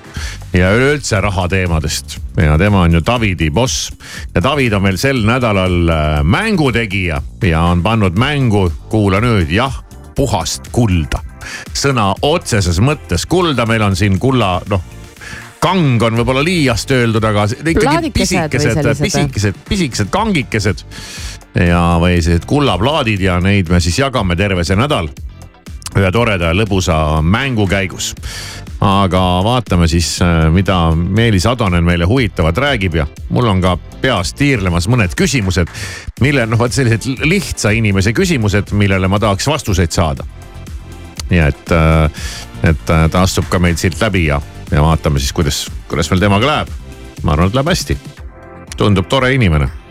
ja 0.54 0.72
üleüldse 0.76 1.22
rahateemadest 1.22 2.18
ja 2.38 2.58
tema 2.58 2.82
on 2.82 2.94
ju 2.94 3.02
Davidi 3.06 3.50
boss 3.52 3.92
ja 4.36 4.44
David 4.44 4.74
on 4.74 4.82
meil 4.82 4.98
sel 4.98 5.26
nädalal 5.26 5.90
mängutegija 6.24 7.22
ja 7.42 7.62
on 7.62 7.84
pannud 7.84 8.18
mängu, 8.18 8.72
kuula 8.90 9.20
nüüd, 9.20 9.52
jah, 9.52 9.84
puhast 10.16 10.72
kulda. 10.72 11.22
sõna 11.74 12.14
otseses 12.22 12.80
mõttes 12.80 13.26
kulda, 13.30 13.66
meil 13.66 13.82
on 13.82 13.96
siin 13.96 14.20
kulla, 14.20 14.60
noh 14.70 14.84
kang 15.64 16.02
on 16.04 16.18
võib-olla 16.20 16.44
liiast 16.44 16.92
öeldud, 16.92 17.24
aga 17.24 17.46
ikkagi 17.48 18.12
pisikesed, 18.12 18.74
sellised? 18.76 19.04
pisikesed, 19.04 19.60
pisikesed 19.70 20.10
kangikesed 20.12 20.84
ja, 21.56 21.84
või 22.04 22.18
sellised 22.20 22.48
kullaplaadid 22.50 23.24
ja 23.24 23.38
neid 23.44 23.72
me 23.72 23.80
siis 23.84 24.02
jagame 24.02 24.36
terve 24.40 24.66
see 24.68 24.80
nädal 24.80 25.08
ühe 25.94 26.10
toreda 26.12 26.52
lõbusa 26.58 26.96
mängu 27.22 27.68
käigus. 27.70 28.14
Aga 28.84 29.22
vaatame 29.44 29.88
siis, 29.88 30.18
mida 30.52 30.78
Meelis 30.96 31.46
Atonen 31.48 31.84
meile 31.84 32.06
huvitavat 32.06 32.58
räägib 32.58 32.96
ja 32.96 33.08
mul 33.30 33.48
on 33.48 33.62
ka 33.64 33.78
peas 34.02 34.34
tiirlemas 34.36 34.90
mõned 34.92 35.16
küsimused, 35.18 35.72
mille 36.22 36.46
noh, 36.50 36.60
vot 36.60 36.74
sellised 36.74 37.08
lihtsa 37.24 37.72
inimese 37.78 38.14
küsimused, 38.14 38.74
millele 38.76 39.08
ma 39.08 39.20
tahaks 39.24 39.48
vastuseid 39.48 39.92
saada. 39.96 40.26
nii 41.30 41.40
et, 41.40 41.72
et 42.64 42.90
äh, 42.92 43.06
ta 43.10 43.22
astub 43.22 43.48
ka 43.50 43.60
meil 43.60 43.78
siit 43.80 43.96
läbi 44.02 44.26
ja, 44.26 44.42
ja 44.72 44.82
vaatame 44.84 45.20
siis, 45.20 45.34
kuidas, 45.34 45.64
kuidas 45.88 46.12
meil 46.12 46.20
temaga 46.20 46.48
läheb. 46.48 46.76
ma 47.24 47.34
arvan, 47.34 47.48
et 47.48 47.56
läheb 47.56 47.72
hästi. 47.72 47.98
tundub 48.78 49.08
tore 49.08 49.34
inimene. 49.34 49.83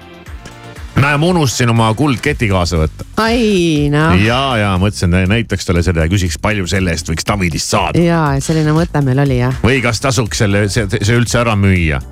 näe, 1.01 1.16
ma 1.16 1.26
unustasin 1.26 1.70
oma 1.72 1.88
kuldketi 1.97 2.49
kaasa 2.51 2.80
võtta 2.82 3.07
ai 3.22 3.88
noh, 3.93 4.16
ja, 4.20 4.40
ja 4.61 4.72
mõtlesin, 4.80 5.14
näitaks 5.30 5.66
talle 5.68 5.82
seda 5.84 6.05
ja 6.05 6.12
küsiks, 6.12 6.38
palju 6.43 6.66
selle 6.70 6.93
eest 6.95 7.09
võiks 7.11 7.26
Davidist 7.28 7.72
saada. 7.72 8.01
ja 8.03 8.22
selline 8.45 8.74
mõte 8.76 9.03
meil 9.05 9.22
oli 9.24 9.38
jah. 9.40 9.57
või 9.64 9.80
kas 9.84 10.03
tasuks 10.05 10.45
selle, 10.45 10.66
see, 10.72 10.86
see 10.99 11.16
üldse 11.16 11.40
ära 11.43 11.57
müüa. 11.59 12.03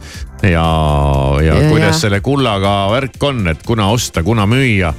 ja, 0.42 0.50
ja, 0.50 1.54
ja 1.54 1.60
kuidas 1.68 1.96
ja. 1.96 2.00
selle 2.06 2.22
kullaga 2.24 2.74
värk 2.94 3.20
on, 3.30 3.46
et 3.52 3.64
kuna 3.66 3.90
osta, 3.92 4.24
kuna 4.26 4.46
müüa. 4.50 4.94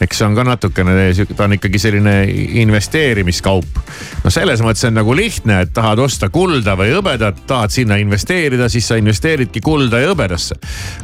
Eks 0.00 0.20
see 0.20 0.26
on 0.28 0.36
ka 0.36 0.44
natukene, 0.46 0.94
ta 1.34 1.46
on 1.46 1.56
ikkagi 1.56 1.80
selline 1.82 2.14
investeerimiskaup. 2.62 3.80
no 4.24 4.32
selles 4.32 4.62
mõttes 4.64 4.86
on 4.88 4.96
nagu 4.98 5.16
lihtne, 5.16 5.60
et 5.66 5.72
tahad 5.74 5.98
osta 6.02 6.30
kulda 6.30 6.76
või 6.78 6.92
hõbedat, 6.94 7.42
tahad 7.50 7.74
sinna 7.74 7.98
investeerida, 7.98 8.68
siis 8.70 8.88
sa 8.88 8.98
investeeridki 9.00 9.60
kulda 9.64 10.02
ja 10.02 10.12
hõbedasse. 10.12 10.58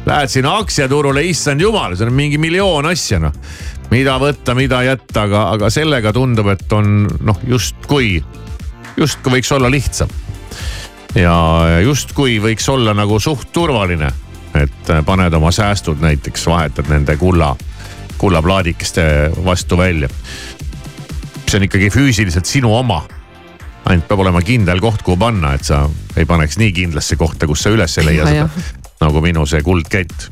Lähed 0.05 0.31
sinna 0.31 0.55
aktsiaturule, 0.61 1.23
issand 1.27 1.61
jumal, 1.61 1.95
seal 1.95 2.11
on 2.11 2.17
mingi 2.17 2.39
miljoon 2.41 2.87
asja 2.91 3.19
noh. 3.19 3.35
mida 3.91 4.15
võtta, 4.19 4.55
mida 4.55 4.81
jätta, 4.83 5.27
aga, 5.27 5.47
aga 5.57 5.69
sellega 5.69 6.13
tundub, 6.13 6.47
et 6.55 6.71
on 6.73 7.05
noh, 7.21 7.41
justkui, 7.47 8.23
justkui 8.97 9.37
võiks 9.37 9.51
olla 9.51 9.69
lihtsam 9.69 10.09
ja 11.15 11.35
justkui 11.83 12.39
võiks 12.43 12.67
olla 12.69 12.93
nagu 12.95 13.19
suht 13.19 13.51
turvaline, 13.55 14.09
et 14.55 14.89
äh, 14.91 15.03
paned 15.05 15.33
oma 15.33 15.51
säästud 15.51 16.01
näiteks, 16.03 16.47
vahetad 16.47 16.89
nende 16.91 17.17
kulla, 17.17 17.53
kullaplaadikeste 18.17 19.05
vastu 19.45 19.77
välja. 19.77 20.09
see 21.45 21.59
on 21.59 21.67
ikkagi 21.67 21.89
füüsiliselt 21.93 22.45
sinu 22.45 22.73
oma. 22.75 23.03
ainult 23.85 24.07
peab 24.07 24.19
olema 24.19 24.41
kindel 24.41 24.79
koht, 24.81 25.03
kuhu 25.05 25.17
panna, 25.17 25.53
et 25.53 25.63
sa 25.63 25.85
ei 26.17 26.25
paneks 26.25 26.57
nii 26.57 26.71
kindlasse 26.73 27.15
kohta, 27.15 27.47
kus 27.47 27.63
sa 27.63 27.69
üles 27.69 27.97
ei 27.97 28.05
leia 28.05 28.25
Ja, 28.33 28.47
seda 28.49 28.83
nagu 29.05 29.21
minu 29.21 29.45
see 29.49 29.61
kuldkett, 29.65 30.27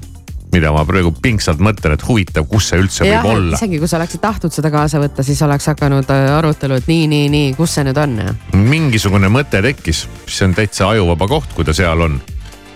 mida 0.54 0.72
ma 0.74 0.84
praegu 0.88 1.12
pingsalt 1.22 1.62
mõtlen, 1.64 1.96
et 1.98 2.06
huvitav, 2.08 2.46
kus 2.50 2.70
see 2.72 2.82
üldse 2.82 3.08
jah 3.08 3.24
võib, 3.26 3.38
olla. 3.38 3.60
isegi 3.60 3.80
kui 3.82 3.90
sa 3.90 3.98
oleksid 4.00 4.22
tahtnud 4.24 4.56
seda 4.56 4.72
kaasa 4.74 5.02
võtta, 5.02 5.26
siis 5.26 5.42
oleks 5.46 5.68
hakanud 5.74 6.14
äh, 6.14 6.28
arutelu, 6.38 6.78
et 6.80 6.90
nii, 6.90 7.08
nii, 7.12 7.32
nii, 7.34 7.54
kus 7.58 7.76
see 7.78 7.88
nüüd 7.88 8.00
on 8.00 8.16
ja 8.22 8.36
mingisugune 8.58 9.32
mõte 9.34 9.64
tekkis, 9.66 10.06
see 10.28 10.48
on 10.48 10.56
täitsa 10.58 10.92
ajuvaba 10.94 11.28
koht, 11.32 11.56
kui 11.58 11.68
ta 11.68 11.76
seal 11.76 12.06
on, 12.08 12.20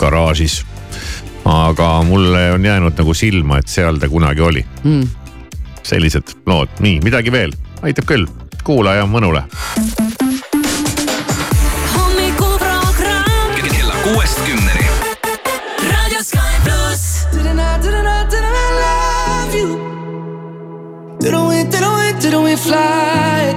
garaažis. 0.01 0.63
Aga 1.45 2.03
mulle 2.03 2.51
on 2.51 2.65
jäänud 2.65 2.97
nagu 2.97 3.13
silma, 3.13 3.57
et 3.57 3.67
seal 3.67 3.97
ta 3.97 4.09
kunagi 4.09 4.41
oli 4.41 4.65
mm.. 4.83 5.07
sellised 5.83 6.35
lood, 6.45 6.69
nii 6.79 6.99
midagi 7.03 7.31
veel, 7.31 7.53
aitab 7.81 8.05
küll, 8.09 8.27
kuula 8.63 8.97
ja 8.99 9.05
mõnule. 9.05 9.43
kella 13.87 13.95
kuuest 14.03 14.39
kümneni. 14.45 14.87
Didn't 21.19 21.47
we, 21.47 21.63
didn't 21.63 21.97
we, 21.97 22.13
didn't 22.21 22.43
we 22.43 22.55
fly? 22.55 23.53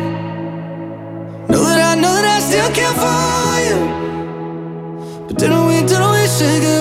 Know 1.49 1.63
that 1.65 1.79
I, 1.79 2.01
know 2.01 2.15
that 2.15 2.25
I 2.25 2.41
still 2.41 2.71
care 2.73 2.95
for 2.95 3.61
you. 3.67 3.79
But 5.29 5.39
didn't 5.39 5.67
we, 5.69 5.81
didn't 5.83 6.11
we 6.11 6.27
say 6.27 6.61
goodbye? 6.61 6.80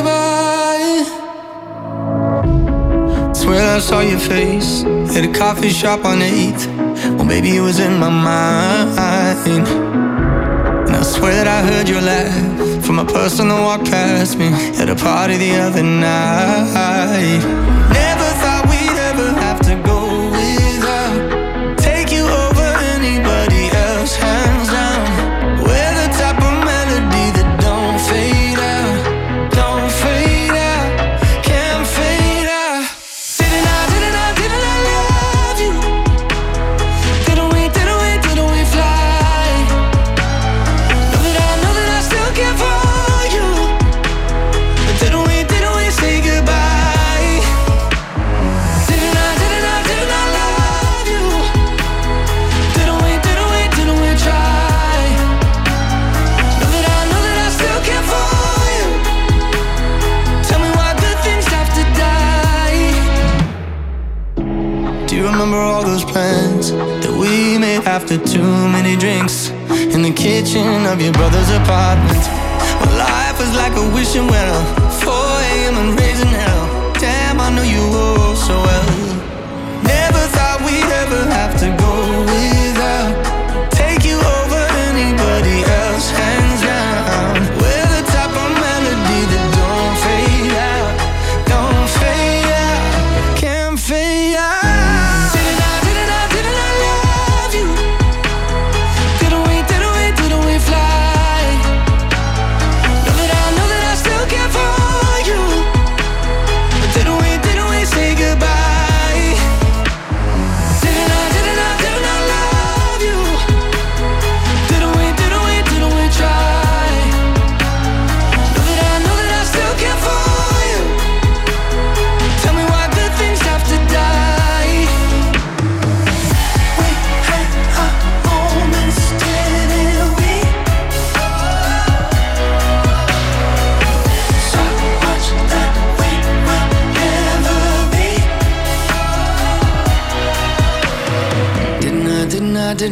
I 3.79 3.81
saw 3.81 4.01
your 4.01 4.19
face 4.19 4.83
at 5.15 5.23
a 5.23 5.31
coffee 5.31 5.69
shop 5.69 6.03
on 6.03 6.19
8th. 6.19 6.67
Well, 7.15 7.25
baby, 7.25 7.55
it 7.55 7.61
was 7.61 7.79
in 7.79 7.97
my 7.97 8.09
mind. 8.09 9.67
And 10.85 10.95
I 10.97 11.01
swear 11.01 11.31
that 11.31 11.47
I 11.47 11.61
heard 11.65 11.87
your 11.87 12.01
laugh 12.01 12.85
from 12.85 12.99
a 12.99 13.05
person 13.05 13.47
that 13.47 13.61
walked 13.61 13.85
past 13.85 14.37
me 14.37 14.47
at 14.81 14.89
a 14.89 14.95
party 14.95 15.37
the 15.37 15.55
other 15.61 15.81
night. 15.81 17.78
Kitchen 70.39 70.85
of 70.85 71.01
your 71.01 71.11
brother's 71.11 71.49
apartment? 71.49 72.23
Well, 72.79 72.97
life 72.97 73.37
was 73.39 73.53
like 73.55 73.75
a 73.75 73.85
wishing 73.93 74.27
well, 74.27 74.59
4 75.03 75.11
a.m. 75.11 75.75
and 75.75 75.98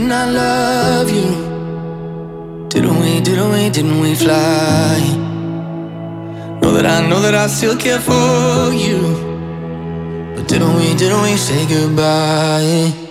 didn't 0.07 0.21
I 0.21 0.31
love 0.31 1.09
you? 1.11 2.69
Didn't 2.69 2.99
we, 3.01 3.19
didn't 3.19 3.51
we, 3.51 3.69
didn't 3.69 3.99
we 3.99 4.15
fly? 4.15 4.99
Know 6.61 6.71
that 6.71 6.85
I 6.85 7.05
know 7.09 7.19
that 7.19 7.35
I 7.35 7.47
still 7.47 7.75
care 7.75 7.99
for 7.99 8.71
you. 8.73 8.99
But 10.33 10.47
didn't 10.47 10.75
we, 10.75 10.95
didn't 10.95 11.21
we 11.23 11.35
say 11.35 11.67
goodbye? 11.67 13.06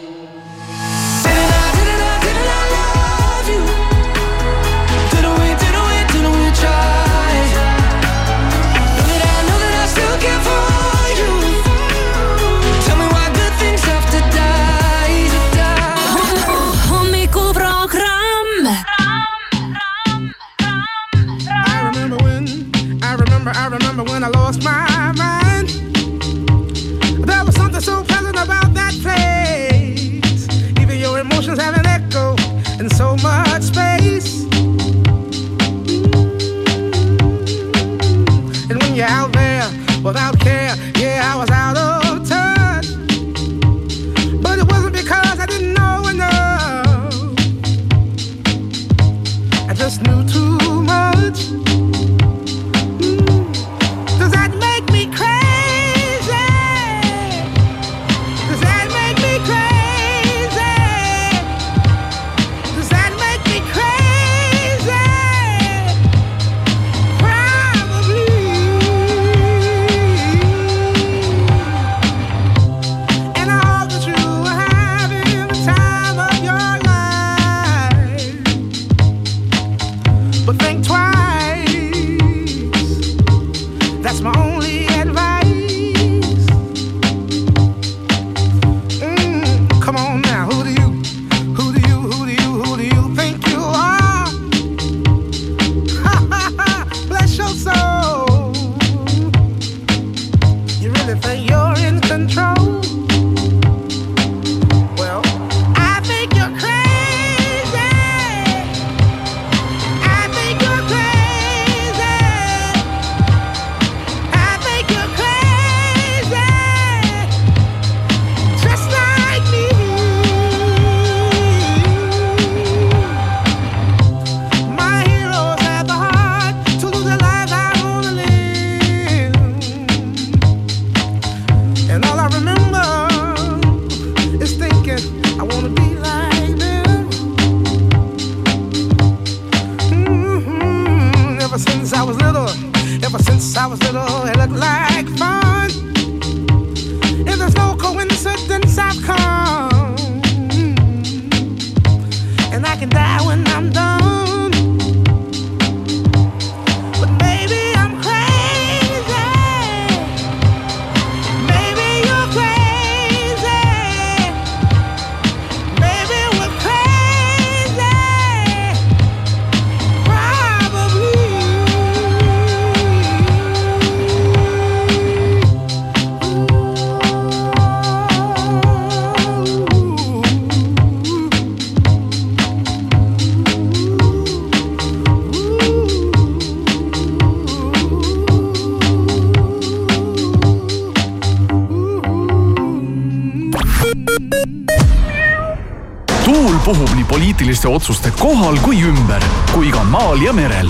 Poliitiliste 197.56 197.68
otsuste 197.68 198.10
kohal 198.20 198.58
kui 198.60 198.82
ümber, 198.84 199.22
kui 199.54 199.70
ka 199.72 199.80
maal 199.88 200.20
ja 200.20 200.32
merel. 200.32 200.68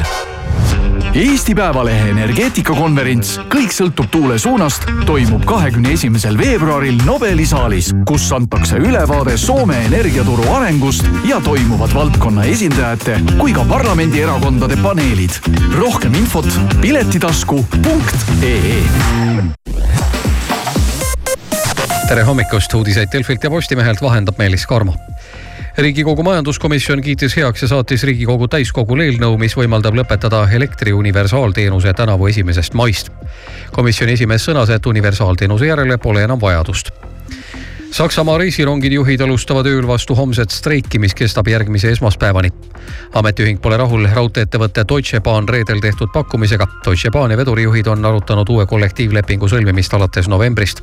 Eesti 1.16 1.55
Päevalehe 1.57 2.11
energeetikakonverents 2.12 3.39
Kõik 3.51 3.72
sõltub 3.72 4.11
tuule 4.12 4.37
suunast 4.39 4.84
toimub 5.09 5.43
kahekümne 5.49 5.95
esimesel 5.97 6.37
veebruaril 6.39 7.01
Nobeli 7.07 7.47
saalis, 7.49 7.91
kus 8.07 8.28
antakse 8.37 8.76
ülevaade 8.78 9.37
Soome 9.41 9.80
energiaturu 9.89 10.45
arengust 10.55 11.09
ja 11.26 11.41
toimuvad 11.43 11.95
valdkonna 11.97 12.45
esindajate 12.53 13.18
kui 13.41 13.53
ka 13.57 13.64
parlamendierakondade 13.66 14.76
paneelid. 14.82 15.41
rohkem 15.74 16.14
infot 16.14 16.47
piletitasku.ee 16.80 18.82
tere 22.07 22.22
hommikust, 22.22 22.74
uudiseid 22.74 23.09
Delfilt 23.12 23.43
ja 23.43 23.51
Postimehelt 23.51 24.03
vahendab 24.03 24.39
Meelis 24.39 24.66
Karmo 24.66 24.95
riigikogu 25.79 26.22
majanduskomisjon 26.22 27.03
kiitis 27.03 27.37
heaks 27.37 27.62
ja 27.62 27.68
saatis 27.68 28.05
Riigikogu 28.09 28.49
täiskogule 28.49 29.05
eelnõu, 29.11 29.37
mis 29.41 29.57
võimaldab 29.57 29.99
lõpetada 29.99 30.47
elektri 30.57 30.93
universaalteenuse 30.97 31.93
tänavu 31.93 32.27
esimesest 32.33 32.74
maist. 32.74 33.11
komisjoni 33.72 34.12
esimees 34.12 34.49
sõnas, 34.49 34.70
et 34.70 34.87
universaalteenuse 34.87 35.66
järele 35.66 35.99
pole 35.99 36.24
enam 36.24 36.41
vajadust. 36.41 36.91
Saksamaa 37.97 38.38
reisirongide 38.38 38.99
juhid 38.99 39.22
alustavad 39.24 39.64
ööl 39.70 39.86
vastu 39.88 40.12
homset 40.18 40.53
streiki, 40.53 40.99
mis 41.01 41.14
kestab 41.16 41.49
järgmise 41.49 41.88
esmaspäevani. 41.94 42.51
ametiühing 43.16 43.61
pole 43.62 43.76
rahul 43.80 44.05
raudtee-ettevõtte 44.05 44.84
Deutsche 44.88 45.20
Bahn 45.20 45.49
reedel 45.49 45.80
tehtud 45.80 46.12
pakkumisega. 46.12 46.66
Deutsche 46.84 47.11
Bahn 47.11 47.30
ja 47.30 47.40
vedurijuhid 47.40 47.86
on 47.86 48.05
arutanud 48.05 48.49
uue 48.53 48.66
kollektiivlepingu 48.66 49.49
sõlmimist 49.49 49.97
alates 49.97 50.28
novembrist. 50.28 50.82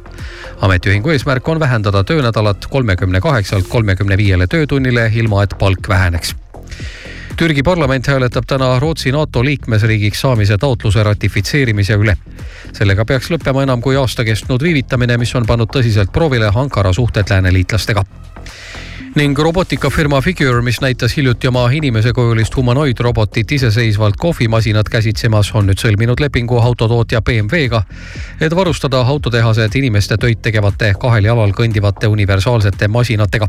ametiühingu 0.61 1.09
eesmärk 1.09 1.47
on 1.47 1.59
vähendada 1.59 2.03
töönädalat 2.03 2.65
kolmekümne 2.65 3.21
kaheksalt 3.21 3.67
kolmekümne 3.67 4.17
viiele 4.17 4.47
töötunnile, 4.47 5.11
ilma 5.13 5.43
et 5.43 5.53
palk 5.59 5.89
väheneks 5.89 6.35
Türgi 7.37 7.63
parlament 7.63 8.07
hääletab 8.07 8.43
täna 8.47 8.79
Rootsi 8.79 9.11
NATO 9.11 9.41
liikmesriigiks 9.45 10.21
saamise 10.21 10.57
taotluse 10.57 11.03
ratifitseerimise 11.03 11.97
üle. 11.97 12.17
sellega 12.73 13.05
peaks 13.05 13.31
lõppema 13.33 13.63
enam 13.63 13.81
kui 13.81 13.97
aasta 13.97 14.23
kestnud 14.23 14.61
viivitamine, 14.61 15.17
mis 15.17 15.35
on 15.35 15.45
pannud 15.45 15.69
tõsiselt 15.73 16.13
proovile 16.13 16.51
Ankara 16.55 16.93
suhted 16.93 17.29
lääneliitlastega 17.29 18.03
ning 19.15 19.37
robotikafirma 19.37 20.21
Figure, 20.21 20.61
mis 20.61 20.79
näitas 20.81 21.17
hiljuti 21.17 21.47
oma 21.47 21.67
inimesekujulist 21.69 22.55
humanoidrobotit 22.55 23.51
iseseisvalt 23.51 24.15
kohvimasinat 24.17 24.89
käsitsemas, 24.89 25.51
on 25.53 25.67
nüüd 25.69 25.77
sõlminud 25.77 26.17
lepingu 26.19 26.57
autotootja 26.57 27.21
BMW-ga, 27.21 27.83
et 28.41 28.55
varustada 28.55 29.03
autotehased 29.13 29.77
inimeste 29.77 30.17
töid 30.17 30.41
tegevate 30.41 30.95
kahel 30.99 31.29
jalal 31.29 31.53
kõndivate 31.53 32.09
universaalsete 32.09 32.87
masinatega. 32.87 33.47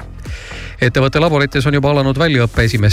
ettevõtte 0.80 1.20
laborites 1.20 1.66
on 1.66 1.74
juba 1.74 1.90
alanud 1.90 2.18
väljaõpe 2.18 2.64
esimeste 2.64 2.84